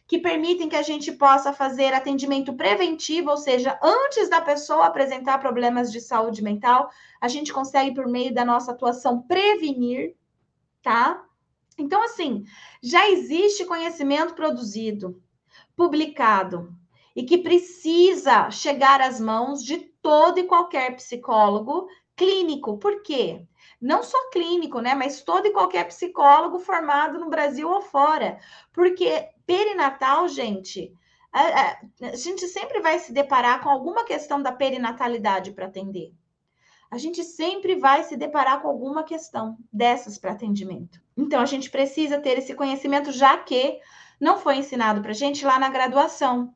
que 0.08 0.20
permitem 0.20 0.70
que 0.70 0.76
a 0.76 0.84
gente 0.84 1.12
possa 1.12 1.52
fazer 1.52 1.94
atendimento 1.94 2.54
preventivo, 2.54 3.32
ou 3.32 3.38
seja, 3.38 3.78
antes 3.82 4.30
da 4.30 4.40
pessoa 4.40 4.86
apresentar 4.86 5.40
problemas 5.40 5.92
de 5.92 6.00
saúde 6.00 6.44
mental, 6.44 6.90
a 7.20 7.28
gente 7.28 7.52
consegue, 7.52 7.94
por 7.94 8.08
meio 8.08 8.34
da 8.34 8.46
nossa 8.46 8.72
atuação, 8.72 9.22
prevenir, 9.24 10.16
tá? 10.82 11.24
Então, 11.78 12.04
assim, 12.04 12.46
já 12.82 13.10
existe 13.10 13.66
conhecimento 13.66 14.36
produzido, 14.36 15.22
publicado, 15.76 16.72
e 17.16 17.24
que 17.24 17.38
precisa 17.38 18.52
chegar 18.52 19.02
às 19.02 19.20
mãos 19.20 19.64
de 19.64 19.78
todo 19.78 20.38
e 20.38 20.44
qualquer 20.44 20.96
psicólogo 20.96 21.88
clínico. 22.16 22.78
Por 22.78 23.02
quê? 23.04 23.46
Não 23.82 24.04
só 24.04 24.18
clínico, 24.32 24.80
né? 24.80 24.96
Mas 24.96 25.22
todo 25.22 25.48
e 25.48 25.52
qualquer 25.52 25.88
psicólogo 25.88 26.60
formado 26.60 27.20
no 27.20 27.30
Brasil 27.30 27.70
ou 27.70 27.82
fora. 27.82 28.40
Porque 28.74 29.30
perinatal, 29.46 30.28
gente, 30.28 30.94
a, 31.32 31.78
a, 32.02 32.16
gente 32.16 32.48
sempre 32.48 32.80
vai 32.80 32.98
se 33.00 33.12
deparar 33.12 33.62
com 33.62 33.70
alguma 33.70 34.06
questão 34.06 34.42
da 34.42 34.52
perinatalidade 34.52 35.52
para 35.52 35.66
atender. 35.66 36.14
A 36.90 36.98
gente 36.98 37.24
sempre 37.24 37.76
vai 37.76 38.04
se 38.04 38.16
deparar 38.16 38.62
com 38.62 38.70
alguma 38.70 39.04
questão 39.04 39.58
dessas 39.72 40.18
para 40.18 40.32
atendimento. 40.32 41.02
Então, 41.18 41.42
a 41.42 41.46
gente 41.46 41.70
precisa 41.70 42.20
ter 42.20 42.38
esse 42.38 42.54
conhecimento, 42.54 43.12
já 43.12 43.38
que 43.38 43.80
não 44.20 44.38
foi 44.38 44.58
ensinado 44.58 45.02
para 45.02 45.12
a 45.12 45.16
gente 45.16 45.46
lá 45.46 45.60
na 45.60 45.70
graduação. 45.70 46.56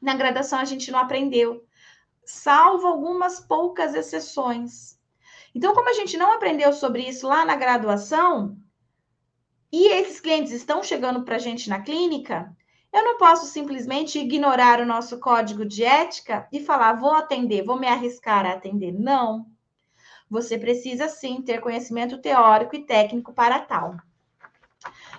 Na 0.00 0.14
graduação, 0.14 0.58
a 0.58 0.64
gente 0.64 0.90
não 0.90 0.98
aprendeu, 0.98 1.65
salvo 2.26 2.86
algumas 2.86 3.40
poucas 3.40 3.94
exceções. 3.94 4.98
Então, 5.54 5.72
como 5.72 5.88
a 5.88 5.94
gente 5.94 6.18
não 6.18 6.32
aprendeu 6.32 6.72
sobre 6.72 7.08
isso 7.08 7.26
lá 7.26 7.44
na 7.44 7.56
graduação, 7.56 8.58
e 9.72 9.88
esses 9.88 10.20
clientes 10.20 10.52
estão 10.52 10.82
chegando 10.82 11.24
para 11.24 11.36
a 11.36 11.38
gente 11.38 11.68
na 11.68 11.80
clínica, 11.80 12.54
eu 12.92 13.04
não 13.04 13.18
posso 13.18 13.46
simplesmente 13.46 14.18
ignorar 14.18 14.80
o 14.80 14.86
nosso 14.86 15.18
código 15.18 15.64
de 15.64 15.84
ética 15.84 16.48
e 16.52 16.60
falar, 16.60 16.94
vou 16.94 17.12
atender, 17.12 17.64
vou 17.64 17.78
me 17.78 17.86
arriscar 17.86 18.46
a 18.46 18.52
atender. 18.52 18.92
Não. 18.92 19.46
Você 20.30 20.58
precisa 20.58 21.08
sim 21.08 21.42
ter 21.42 21.60
conhecimento 21.60 22.18
teórico 22.18 22.74
e 22.74 22.84
técnico 22.84 23.32
para 23.32 23.60
tal. 23.60 23.96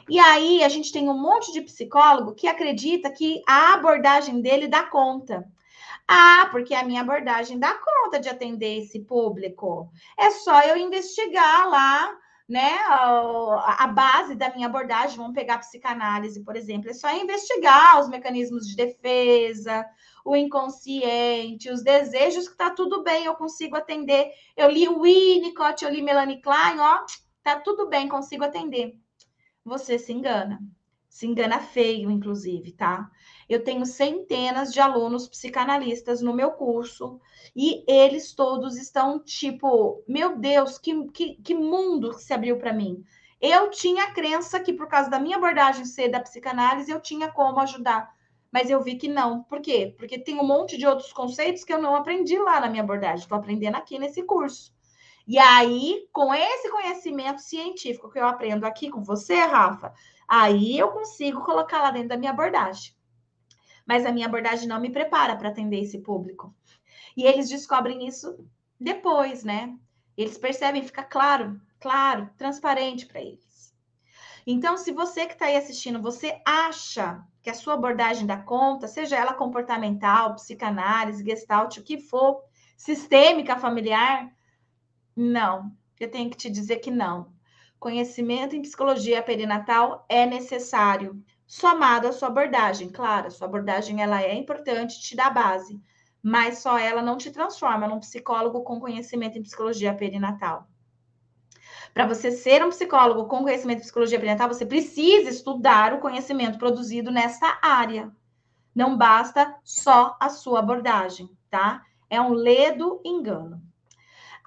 E 0.10 0.18
aí 0.20 0.64
a 0.64 0.70
gente 0.70 0.92
tem 0.92 1.10
um 1.10 1.18
monte 1.18 1.52
de 1.52 1.62
psicólogo 1.62 2.34
que 2.34 2.48
acredita 2.48 3.12
que 3.12 3.42
a 3.48 3.74
abordagem 3.74 4.42
dele 4.42 4.68
dá 4.68 4.84
conta. 4.84 5.46
Ah, 6.08 6.48
porque 6.52 6.74
a 6.74 6.84
minha 6.84 7.02
abordagem 7.02 7.60
dá 7.60 7.74
conta 7.74 8.20
de 8.20 8.30
atender 8.30 8.80
esse 8.80 9.00
público. 9.02 9.92
É 10.18 10.32
só 10.32 10.62
eu 10.62 10.78
investigar 10.78 11.68
lá 11.70 12.18
né, 12.48 12.78
a, 12.88 13.88
base 13.88 14.34
da 14.34 14.54
minha 14.56 14.68
abordagem, 14.68 15.18
vamos 15.18 15.34
pegar 15.34 15.56
a 15.56 15.60
psicanálise, 15.60 16.44
por 16.46 16.56
exemplo, 16.56 16.90
é 16.90 16.94
só 16.94 17.14
investigar 17.14 18.00
os 18.00 18.08
mecanismos 18.08 18.66
de 18.66 18.76
defesa, 18.76 19.86
o 20.24 20.34
inconsciente, 20.34 21.70
os 21.70 21.84
desejos, 21.84 22.48
que 22.48 22.56
tá 22.56 22.70
tudo 22.70 23.04
bem, 23.04 23.26
eu 23.26 23.36
consigo 23.36 23.76
atender. 23.76 24.32
Eu 24.56 24.70
li 24.72 24.88
Winnicott, 24.88 25.84
eu 25.84 25.92
li 25.92 26.02
Melanie 26.02 26.42
Klein, 26.42 26.80
ó, 26.80 27.06
tá 27.44 27.60
tudo 27.60 27.90
bem, 27.90 28.08
consigo 28.08 28.46
atender. 28.46 28.98
Você 29.66 30.00
se 30.00 30.14
engana. 30.14 30.60
Se 31.10 31.26
engana 31.26 31.60
feio, 31.60 32.12
inclusive, 32.12 32.72
tá? 32.74 33.10
Eu 33.50 33.64
tenho 33.64 33.86
centenas 33.86 34.74
de 34.74 34.80
alunos 34.80 35.28
psicanalistas 35.28 36.22
no 36.22 36.34
meu 36.34 36.52
curso 36.52 37.20
e 37.56 37.84
eles 37.88 38.34
todos 38.34 38.76
estão 38.78 39.20
tipo, 39.20 40.04
meu 40.08 40.38
Deus, 40.38 40.78
que, 40.78 41.06
que, 41.12 41.36
que 41.36 41.56
mundo 41.56 42.14
se 42.14 42.34
abriu 42.34 42.58
para 42.58 42.74
mim. 42.74 43.04
Eu 43.40 43.70
tinha 43.70 44.04
a 44.06 44.12
crença 44.12 44.60
que, 44.60 44.74
por 44.74 44.88
causa 44.88 45.10
da 45.10 45.20
minha 45.20 45.38
abordagem 45.38 45.86
ser 45.86 46.10
da 46.10 46.20
psicanálise, 46.20 46.92
eu 46.92 47.00
tinha 47.00 47.32
como 47.32 47.60
ajudar. 47.60 48.12
Mas 48.52 48.70
eu 48.70 48.82
vi 48.82 48.96
que 48.96 49.08
não. 49.08 49.44
Por 49.44 49.62
quê? 49.62 49.94
Porque 49.98 50.18
tem 50.18 50.40
um 50.40 50.46
monte 50.46 50.78
de 50.78 50.88
outros 50.88 51.14
conceitos 51.14 51.64
que 51.64 51.74
eu 51.74 51.82
não 51.82 51.96
aprendi 51.96 52.38
lá 52.38 52.60
na 52.60 52.70
minha 52.70 52.84
abordagem. 52.84 53.20
Estou 53.24 53.38
aprendendo 53.38 53.76
aqui 53.76 54.00
nesse 54.00 54.24
curso. 54.24 54.77
E 55.28 55.38
aí, 55.38 56.08
com 56.14 56.34
esse 56.34 56.70
conhecimento 56.72 57.42
científico 57.42 58.10
que 58.10 58.18
eu 58.18 58.26
aprendo 58.26 58.66
aqui 58.66 58.90
com 58.90 59.04
você, 59.04 59.36
Rafa, 59.36 59.94
aí 60.28 60.78
eu 60.78 60.90
consigo 60.90 61.44
colocar 61.44 61.82
lá 61.82 61.92
dentro 61.92 62.10
da 62.10 62.18
minha 62.18 62.32
abordagem 62.32 62.98
mas 63.88 64.06
a 64.06 64.12
minha 64.12 64.28
abordagem 64.28 64.68
não 64.68 64.82
me 64.82 64.92
prepara 64.92 65.38
para 65.38 65.48
atender 65.48 65.82
esse 65.82 66.00
público. 66.00 66.54
E 67.16 67.24
eles 67.24 67.48
descobrem 67.48 68.06
isso 68.06 68.38
depois, 68.78 69.46
né? 69.46 69.74
Eles 70.18 70.38
percebem, 70.38 70.84
fica 70.84 71.04
claro, 71.04 71.60
claro, 71.80 72.30
transparente 72.38 73.06
para 73.06 73.22
eles. 73.22 73.74
Então, 74.46 74.78
se 74.78 74.92
você 74.92 75.26
que 75.26 75.34
está 75.34 75.46
aí 75.46 75.56
assistindo, 75.56 76.02
você 76.02 76.40
acha 76.46 77.24
que 77.42 77.50
a 77.50 77.54
sua 77.54 77.76
abordagem 77.76 78.26
dá 78.26 78.38
conta, 78.38 78.88
seja 78.88 79.16
ela 79.16 79.34
comportamental, 79.34 80.36
psicanálise, 80.36 81.24
gestalt, 81.24 81.78
o 81.78 81.84
que 81.84 81.98
for, 81.98 82.44
sistêmica, 82.76 83.58
familiar, 83.58 84.30
não. 85.18 85.76
Eu 86.00 86.10
tenho 86.10 86.30
que 86.30 86.38
te 86.38 86.50
dizer 86.50 86.78
que 86.78 86.92
não. 86.92 87.34
Conhecimento 87.80 88.56
em 88.56 88.62
psicologia 88.62 89.22
perinatal 89.22 90.06
é 90.08 90.26
necessário 90.26 91.24
somado 91.46 92.08
à 92.08 92.12
sua 92.12 92.28
abordagem. 92.28 92.90
Claro, 92.90 93.32
sua 93.32 93.48
abordagem 93.48 94.02
ela 94.02 94.22
é 94.22 94.36
importante, 94.36 95.02
te 95.02 95.16
dá 95.16 95.30
base, 95.30 95.82
mas 96.22 96.60
só 96.60 96.78
ela 96.78 97.02
não 97.02 97.18
te 97.18 97.32
transforma 97.32 97.88
num 97.88 98.00
psicólogo 98.00 98.64
com 98.64 98.80
conhecimento 98.80 99.38
em 99.38 99.44
psicologia 99.44 99.94
perinatal. 99.94 100.68
Para 101.94 102.06
você 102.06 102.32
ser 102.32 102.64
um 102.64 102.70
psicólogo 102.70 103.26
com 103.28 103.44
conhecimento 103.44 103.80
em 103.80 103.82
psicologia 103.82 104.20
perinatal, 104.20 104.50
você 104.50 104.66
precisa 104.66 105.30
estudar 105.30 105.94
o 105.94 106.00
conhecimento 106.00 106.60
produzido 106.60 107.10
nessa 107.10 107.58
área. 107.62 108.12
Não 108.76 108.96
basta 108.96 109.56
só 109.64 110.16
a 110.20 110.30
sua 110.30 110.60
abordagem, 110.60 111.30
tá? 111.50 111.84
É 112.10 112.22
um 112.22 112.34
ledo 112.34 113.02
engano. 113.04 113.67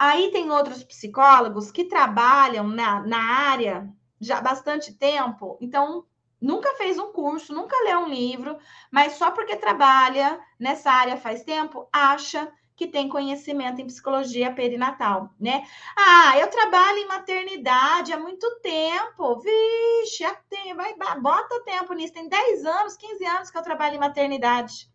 Aí 0.00 0.30
tem 0.30 0.50
outros 0.50 0.82
psicólogos 0.82 1.70
que 1.70 1.84
trabalham 1.84 2.66
na, 2.66 3.02
na 3.02 3.22
área 3.22 3.86
já 4.18 4.38
há 4.38 4.40
bastante 4.40 4.94
tempo, 4.94 5.58
então 5.60 6.06
nunca 6.40 6.74
fez 6.76 6.98
um 6.98 7.12
curso, 7.12 7.52
nunca 7.52 7.76
leu 7.84 7.98
um 8.00 8.08
livro, 8.08 8.56
mas 8.90 9.12
só 9.12 9.30
porque 9.30 9.56
trabalha 9.56 10.40
nessa 10.58 10.90
área 10.90 11.18
faz 11.18 11.42
tempo, 11.42 11.86
acha 11.92 12.50
que 12.74 12.86
tem 12.86 13.10
conhecimento 13.10 13.82
em 13.82 13.86
psicologia 13.86 14.50
perinatal, 14.50 15.34
né? 15.38 15.66
Ah, 15.94 16.38
eu 16.38 16.48
trabalho 16.48 16.96
em 16.96 17.06
maternidade 17.06 18.10
há 18.10 18.18
muito 18.18 18.58
tempo. 18.62 19.38
Vixe, 19.38 20.24
tem, 20.48 20.74
vai, 20.74 20.94
bota 21.20 21.62
tempo 21.62 21.92
nisso. 21.92 22.14
Tem 22.14 22.26
10 22.26 22.64
anos, 22.64 22.96
15 22.96 23.26
anos 23.26 23.50
que 23.50 23.58
eu 23.58 23.62
trabalho 23.62 23.96
em 23.96 24.00
maternidade. 24.00 24.90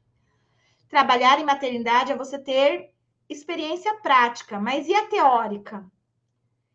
Trabalhar 0.90 1.40
em 1.40 1.46
maternidade 1.46 2.12
é 2.12 2.18
você 2.18 2.40
ter 2.40 2.95
experiência 3.30 3.96
prática, 4.02 4.60
mas 4.60 4.88
e 4.88 4.96
a 4.96 5.08
teórica? 5.08 5.86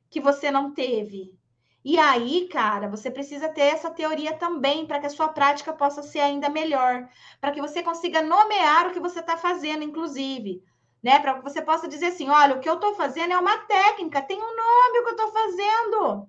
Que 0.09 0.21
você 0.21 0.51
não 0.51 0.73
teve, 0.73 1.39
e 1.83 1.99
aí, 1.99 2.47
cara, 2.49 2.89
você 2.89 3.11
precisa 3.11 3.49
ter 3.49 3.63
essa 3.63 3.91
teoria 3.91 4.35
também 4.35 4.87
para 4.87 5.01
que 5.01 5.07
a 5.07 5.11
sua 5.11 5.29
prática 5.29 5.73
possa 5.73 6.03
ser 6.03 6.21
ainda 6.21 6.51
melhor, 6.51 7.09
para 7.41 7.53
que 7.53 7.61
você 7.61 7.83
consiga 7.83 8.21
nomear 8.23 8.89
o 8.89 8.93
que 8.93 9.01
você 9.01 9.21
está 9.21 9.37
fazendo, 9.39 9.83
inclusive, 9.83 10.63
né? 11.03 11.19
Para 11.19 11.35
que 11.35 11.43
você 11.43 11.63
possa 11.63 11.89
dizer 11.89 12.07
assim: 12.07 12.29
olha, 12.29 12.57
o 12.57 12.61
que 12.61 12.69
eu 12.69 12.75
estou 12.75 12.95
fazendo 12.95 13.33
é 13.33 13.39
uma 13.39 13.57
técnica, 13.59 14.21
tem 14.21 14.39
um 14.39 14.57
nome 14.57 14.99
o 14.99 15.03
que 15.05 15.09
eu 15.09 15.17
estou 15.17 15.33
fazendo, 15.33 16.29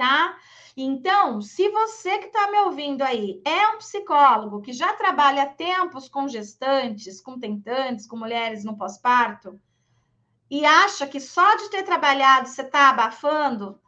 tá? 0.00 0.34
Então, 0.74 1.42
se 1.42 1.68
você 1.68 2.16
que 2.16 2.28
está 2.28 2.50
me 2.50 2.56
ouvindo 2.60 3.02
aí 3.02 3.42
é 3.44 3.68
um 3.68 3.76
psicólogo 3.76 4.62
que 4.62 4.72
já 4.72 4.94
trabalha 4.94 5.44
tempos 5.44 6.08
com 6.08 6.26
gestantes, 6.26 7.20
com 7.20 7.38
tentantes, 7.38 8.06
com 8.06 8.16
mulheres 8.16 8.64
no 8.64 8.78
pós-parto, 8.78 9.60
e 10.50 10.64
acha 10.64 11.06
que 11.06 11.20
só 11.20 11.54
de 11.56 11.68
ter 11.68 11.82
trabalhado 11.82 12.48
você 12.48 12.62
está 12.62 12.88
abafando, 12.88 13.78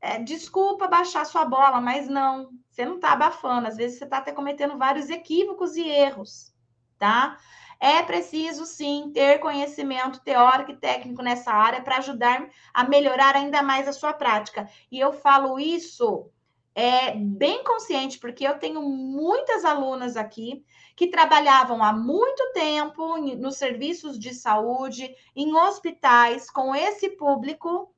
é, 0.00 0.20
desculpa 0.20 0.86
baixar 0.86 1.26
sua 1.26 1.44
bola, 1.44 1.80
mas 1.80 2.08
não, 2.08 2.50
você 2.70 2.84
não 2.84 2.94
está 2.94 3.10
abafando. 3.10 3.66
Às 3.66 3.76
vezes 3.76 3.98
você 3.98 4.04
está 4.04 4.18
até 4.18 4.30
cometendo 4.30 4.78
vários 4.78 5.10
equívocos 5.10 5.74
e 5.74 5.88
erros, 5.88 6.54
tá? 6.96 7.40
É 7.78 8.02
preciso 8.02 8.64
sim 8.64 9.10
ter 9.12 9.38
conhecimento 9.38 10.20
teórico 10.20 10.72
e 10.72 10.76
técnico 10.76 11.22
nessa 11.22 11.52
área 11.52 11.82
para 11.82 11.98
ajudar 11.98 12.48
a 12.72 12.84
melhorar 12.84 13.36
ainda 13.36 13.62
mais 13.62 13.86
a 13.86 13.92
sua 13.92 14.12
prática. 14.12 14.68
E 14.90 14.98
eu 14.98 15.12
falo 15.12 15.58
isso 15.58 16.30
é, 16.74 17.14
bem 17.14 17.62
consciente, 17.64 18.18
porque 18.18 18.46
eu 18.46 18.58
tenho 18.58 18.82
muitas 18.82 19.64
alunas 19.64 20.16
aqui 20.16 20.64
que 20.94 21.08
trabalhavam 21.08 21.82
há 21.82 21.92
muito 21.92 22.52
tempo 22.52 23.16
nos 23.36 23.56
serviços 23.56 24.18
de 24.18 24.34
saúde, 24.34 25.14
em 25.34 25.54
hospitais, 25.54 26.50
com 26.50 26.74
esse 26.74 27.10
público 27.10 27.94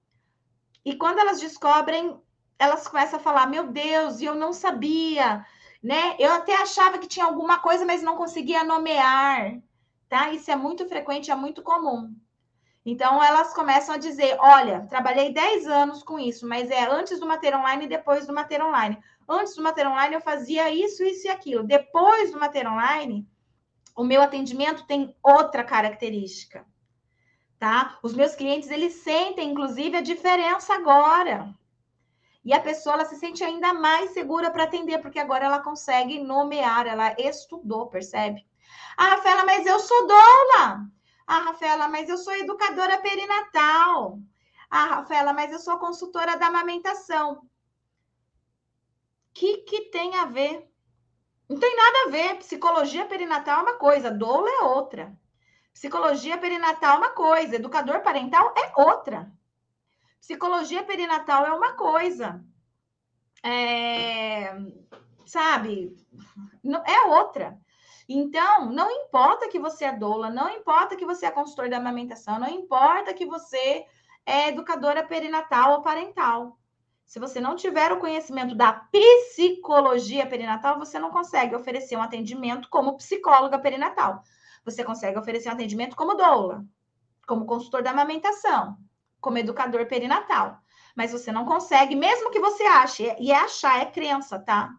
e 0.88 0.96
quando 0.96 1.18
elas 1.18 1.38
descobrem, 1.38 2.18
elas 2.58 2.88
começam 2.88 3.18
a 3.18 3.22
falar: 3.22 3.46
Meu 3.46 3.66
Deus, 3.66 4.20
e 4.20 4.24
eu 4.24 4.34
não 4.34 4.54
sabia, 4.54 5.44
né? 5.82 6.16
Eu 6.18 6.32
até 6.32 6.56
achava 6.56 6.98
que 6.98 7.06
tinha 7.06 7.26
alguma 7.26 7.58
coisa, 7.58 7.84
mas 7.84 8.02
não 8.02 8.16
conseguia 8.16 8.64
nomear, 8.64 9.60
tá? 10.08 10.32
Isso 10.32 10.50
é 10.50 10.56
muito 10.56 10.88
frequente, 10.88 11.30
é 11.30 11.34
muito 11.34 11.62
comum. 11.62 12.14
Então, 12.84 13.22
elas 13.22 13.52
começam 13.52 13.94
a 13.94 13.98
dizer: 13.98 14.36
olha, 14.40 14.86
trabalhei 14.88 15.32
10 15.32 15.66
anos 15.66 16.02
com 16.02 16.18
isso, 16.18 16.48
mas 16.48 16.70
é 16.70 16.88
antes 16.90 17.20
do 17.20 17.26
Mater 17.26 17.54
Online 17.54 17.84
e 17.84 17.88
depois 17.88 18.26
do 18.26 18.32
Mater 18.32 18.64
Online. 18.64 18.98
Antes 19.28 19.54
do 19.54 19.62
Mater 19.62 19.86
Online, 19.86 20.14
eu 20.14 20.20
fazia 20.20 20.70
isso, 20.70 21.04
isso 21.04 21.26
e 21.26 21.30
aquilo. 21.30 21.62
Depois 21.64 22.32
do 22.32 22.40
Mater 22.40 22.66
Online, 22.66 23.28
o 23.94 24.04
meu 24.04 24.22
atendimento 24.22 24.86
tem 24.86 25.14
outra 25.22 25.62
característica, 25.62 26.64
tá? 27.58 27.98
Os 28.02 28.14
meus 28.14 28.34
clientes, 28.34 28.70
eles 28.70 28.94
sentem, 28.94 29.50
inclusive, 29.50 29.96
a 29.96 30.00
diferença 30.00 30.72
agora. 30.72 31.52
E 32.42 32.54
a 32.54 32.60
pessoa, 32.60 32.94
ela 32.94 33.04
se 33.04 33.16
sente 33.16 33.44
ainda 33.44 33.74
mais 33.74 34.12
segura 34.12 34.50
para 34.50 34.64
atender, 34.64 34.98
porque 35.02 35.18
agora 35.18 35.44
ela 35.44 35.58
consegue 35.58 36.18
nomear, 36.18 36.86
ela 36.86 37.14
estudou, 37.18 37.88
percebe? 37.88 38.46
Ah, 38.96 39.10
Rafaela, 39.10 39.44
mas 39.44 39.66
eu 39.66 39.78
sou 39.80 40.06
doula. 40.06 40.88
Ah, 41.26 41.40
Rafaela, 41.40 41.88
mas 41.88 42.08
eu 42.08 42.18
sou 42.18 42.34
educadora 42.34 42.98
perinatal. 42.98 44.18
Ah, 44.70 44.86
Rafaela, 44.86 45.32
mas 45.32 45.52
eu 45.52 45.58
sou 45.58 45.78
consultora 45.78 46.36
da 46.36 46.46
amamentação. 46.46 47.34
O 47.34 47.48
que, 49.34 49.58
que 49.58 49.82
tem 49.90 50.16
a 50.16 50.24
ver? 50.24 50.68
Não 51.48 51.58
tem 51.58 51.76
nada 51.76 51.98
a 52.06 52.10
ver. 52.10 52.38
Psicologia 52.38 53.06
perinatal 53.06 53.60
é 53.60 53.62
uma 53.62 53.78
coisa, 53.78 54.10
doula 54.10 54.50
é 54.50 54.62
outra. 54.64 55.16
Psicologia 55.72 56.36
perinatal 56.36 56.96
é 56.96 56.98
uma 56.98 57.10
coisa, 57.10 57.56
educador 57.56 58.00
parental 58.00 58.52
é 58.56 58.72
outra. 58.80 59.32
Psicologia 60.20 60.82
perinatal 60.82 61.46
é 61.46 61.52
uma 61.52 61.74
coisa. 61.74 62.44
É, 63.42 64.52
sabe? 65.24 65.96
É 66.84 67.00
outra. 67.06 67.58
Então, 68.08 68.72
não 68.72 68.90
importa 68.90 69.48
que 69.48 69.58
você 69.58 69.84
é 69.84 69.92
doula, 69.92 70.30
não 70.30 70.48
importa 70.48 70.96
que 70.96 71.04
você 71.04 71.26
é 71.26 71.30
consultor 71.30 71.68
da 71.68 71.76
amamentação, 71.76 72.38
não 72.38 72.48
importa 72.48 73.12
que 73.12 73.26
você 73.26 73.84
é 74.24 74.48
educadora 74.48 75.06
perinatal 75.06 75.72
ou 75.72 75.82
parental. 75.82 76.58
Se 77.04 77.18
você 77.18 77.38
não 77.38 77.54
tiver 77.54 77.92
o 77.92 77.98
conhecimento 77.98 78.54
da 78.54 78.72
psicologia 78.72 80.26
perinatal, 80.26 80.78
você 80.78 80.98
não 80.98 81.10
consegue 81.10 81.54
oferecer 81.54 81.96
um 81.96 82.02
atendimento 82.02 82.68
como 82.70 82.96
psicóloga 82.96 83.58
perinatal. 83.58 84.22
Você 84.64 84.82
consegue 84.82 85.18
oferecer 85.18 85.50
um 85.50 85.52
atendimento 85.52 85.96
como 85.96 86.14
doula, 86.14 86.64
como 87.26 87.46
consultor 87.46 87.82
da 87.82 87.90
amamentação, 87.90 88.78
como 89.20 89.38
educador 89.38 89.86
perinatal. 89.86 90.58
Mas 90.96 91.12
você 91.12 91.30
não 91.30 91.44
consegue, 91.44 91.94
mesmo 91.94 92.30
que 92.30 92.40
você 92.40 92.64
ache, 92.64 93.14
e 93.18 93.32
é 93.32 93.36
achar, 93.36 93.80
é 93.80 93.86
crença, 93.86 94.38
tá? 94.38 94.74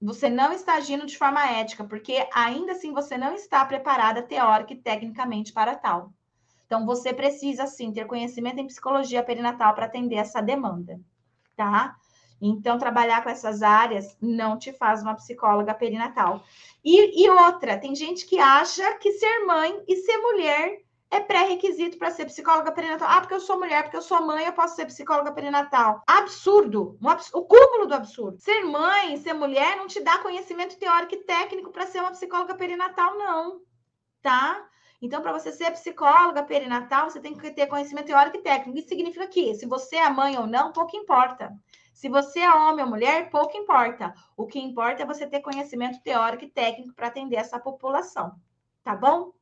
Você 0.00 0.28
não 0.28 0.52
está 0.52 0.74
agindo 0.74 1.06
de 1.06 1.16
forma 1.16 1.44
ética, 1.50 1.84
porque 1.84 2.28
ainda 2.32 2.72
assim 2.72 2.92
você 2.92 3.16
não 3.16 3.34
está 3.34 3.64
preparada 3.64 4.22
teórica 4.22 4.72
e 4.72 4.76
tecnicamente 4.76 5.52
para 5.52 5.74
tal. 5.74 6.12
Então, 6.66 6.84
você 6.86 7.12
precisa, 7.12 7.66
sim, 7.66 7.92
ter 7.92 8.06
conhecimento 8.06 8.58
em 8.58 8.66
psicologia 8.66 9.22
perinatal 9.22 9.74
para 9.74 9.86
atender 9.86 10.16
essa 10.16 10.40
demanda, 10.40 11.00
tá? 11.56 11.96
Então, 12.40 12.78
trabalhar 12.78 13.22
com 13.22 13.30
essas 13.30 13.62
áreas 13.62 14.16
não 14.20 14.58
te 14.58 14.72
faz 14.72 15.02
uma 15.02 15.14
psicóloga 15.14 15.74
perinatal. 15.74 16.42
E, 16.84 17.24
e 17.24 17.30
outra, 17.30 17.78
tem 17.78 17.94
gente 17.94 18.26
que 18.26 18.38
acha 18.38 18.98
que 18.98 19.12
ser 19.12 19.46
mãe 19.46 19.82
e 19.86 19.96
ser 19.96 20.18
mulher 20.18 20.83
é 21.14 21.20
pré-requisito 21.20 21.96
para 21.96 22.10
ser 22.10 22.26
psicóloga 22.26 22.72
perinatal. 22.72 23.08
Ah, 23.08 23.20
porque 23.20 23.34
eu 23.34 23.40
sou 23.40 23.58
mulher, 23.58 23.82
porque 23.84 23.96
eu 23.96 24.02
sou 24.02 24.20
mãe, 24.22 24.44
eu 24.44 24.52
posso 24.52 24.76
ser 24.76 24.86
psicóloga 24.86 25.32
perinatal. 25.32 26.02
Absurdo! 26.06 26.98
Um 27.02 27.08
abs... 27.08 27.30
O 27.32 27.44
cúmulo 27.44 27.86
do 27.86 27.94
absurdo. 27.94 28.38
Ser 28.38 28.64
mãe, 28.64 29.16
ser 29.16 29.32
mulher, 29.32 29.76
não 29.76 29.86
te 29.86 30.00
dá 30.00 30.18
conhecimento 30.18 30.78
teórico 30.78 31.14
e 31.14 31.24
técnico 31.24 31.70
para 31.70 31.86
ser 31.86 32.00
uma 32.00 32.10
psicóloga 32.10 32.54
perinatal, 32.54 33.16
não. 33.16 33.60
Tá? 34.22 34.66
Então, 35.00 35.20
para 35.20 35.32
você 35.32 35.52
ser 35.52 35.70
psicóloga 35.72 36.42
perinatal, 36.42 37.10
você 37.10 37.20
tem 37.20 37.36
que 37.36 37.50
ter 37.50 37.66
conhecimento 37.66 38.06
teórico 38.06 38.38
e 38.38 38.42
técnico. 38.42 38.78
Isso 38.78 38.88
significa 38.88 39.26
que, 39.26 39.54
se 39.54 39.66
você 39.66 39.96
é 39.96 40.08
mãe 40.08 40.38
ou 40.38 40.46
não, 40.46 40.72
pouco 40.72 40.96
importa. 40.96 41.52
Se 41.92 42.08
você 42.08 42.40
é 42.40 42.50
homem 42.50 42.82
ou 42.82 42.90
mulher, 42.90 43.28
pouco 43.28 43.54
importa. 43.56 44.14
O 44.34 44.46
que 44.46 44.58
importa 44.58 45.02
é 45.02 45.06
você 45.06 45.26
ter 45.26 45.40
conhecimento 45.40 46.02
teórico 46.02 46.44
e 46.44 46.50
técnico 46.50 46.94
para 46.94 47.08
atender 47.08 47.36
essa 47.36 47.60
população. 47.60 48.32
Tá 48.82 48.96
bom? 48.96 49.33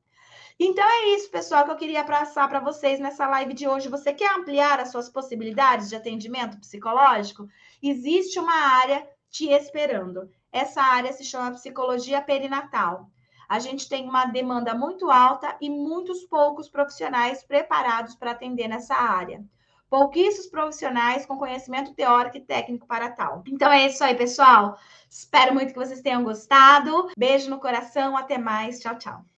Então 0.65 0.85
é 0.89 1.17
isso, 1.17 1.29
pessoal, 1.29 1.65
que 1.65 1.73
eu 1.73 1.77
queria 1.77 2.05
passar 2.05 2.49
para 2.49 2.61
vocês 2.61 3.01
nessa 3.01 3.27
live 3.27 3.53
de 3.53 3.67
hoje. 3.67 3.89
Você 3.89 4.13
quer 4.13 4.33
ampliar 4.39 4.79
as 4.79 4.93
suas 4.93 5.09
possibilidades 5.09 5.89
de 5.89 5.97
atendimento 5.97 6.57
psicológico? 6.61 7.49
Existe 7.83 8.39
uma 8.39 8.55
área 8.55 9.05
te 9.29 9.49
esperando. 9.49 10.31
Essa 10.53 10.81
área 10.81 11.13
se 11.13 11.25
chama 11.25 11.51
psicologia 11.51 12.23
perinatal. 12.23 13.11
A 13.49 13.59
gente 13.59 13.89
tem 13.89 14.09
uma 14.09 14.27
demanda 14.27 14.73
muito 14.73 15.11
alta 15.11 15.57
e 15.61 15.69
muitos 15.69 16.23
poucos 16.27 16.69
profissionais 16.69 17.43
preparados 17.43 18.15
para 18.15 18.31
atender 18.31 18.69
nessa 18.69 18.95
área. 18.95 19.45
Pouquíssimos 19.91 20.47
profissionais 20.47 21.27
com 21.27 21.39
conhecimento 21.39 21.93
teórico 21.93 22.37
e 22.37 22.41
técnico 22.41 22.87
para 22.87 23.11
tal. 23.11 23.43
Então 23.49 23.71
é 23.73 23.89
isso 23.89 24.05
aí, 24.05 24.15
pessoal. 24.15 24.79
Espero 25.11 25.55
muito 25.55 25.73
que 25.73 25.79
vocês 25.85 26.01
tenham 26.01 26.23
gostado. 26.23 27.09
Beijo 27.19 27.51
no 27.51 27.59
coração, 27.59 28.17
até 28.17 28.39
mais. 28.39 28.79
Tchau, 28.79 28.97
tchau. 28.97 29.32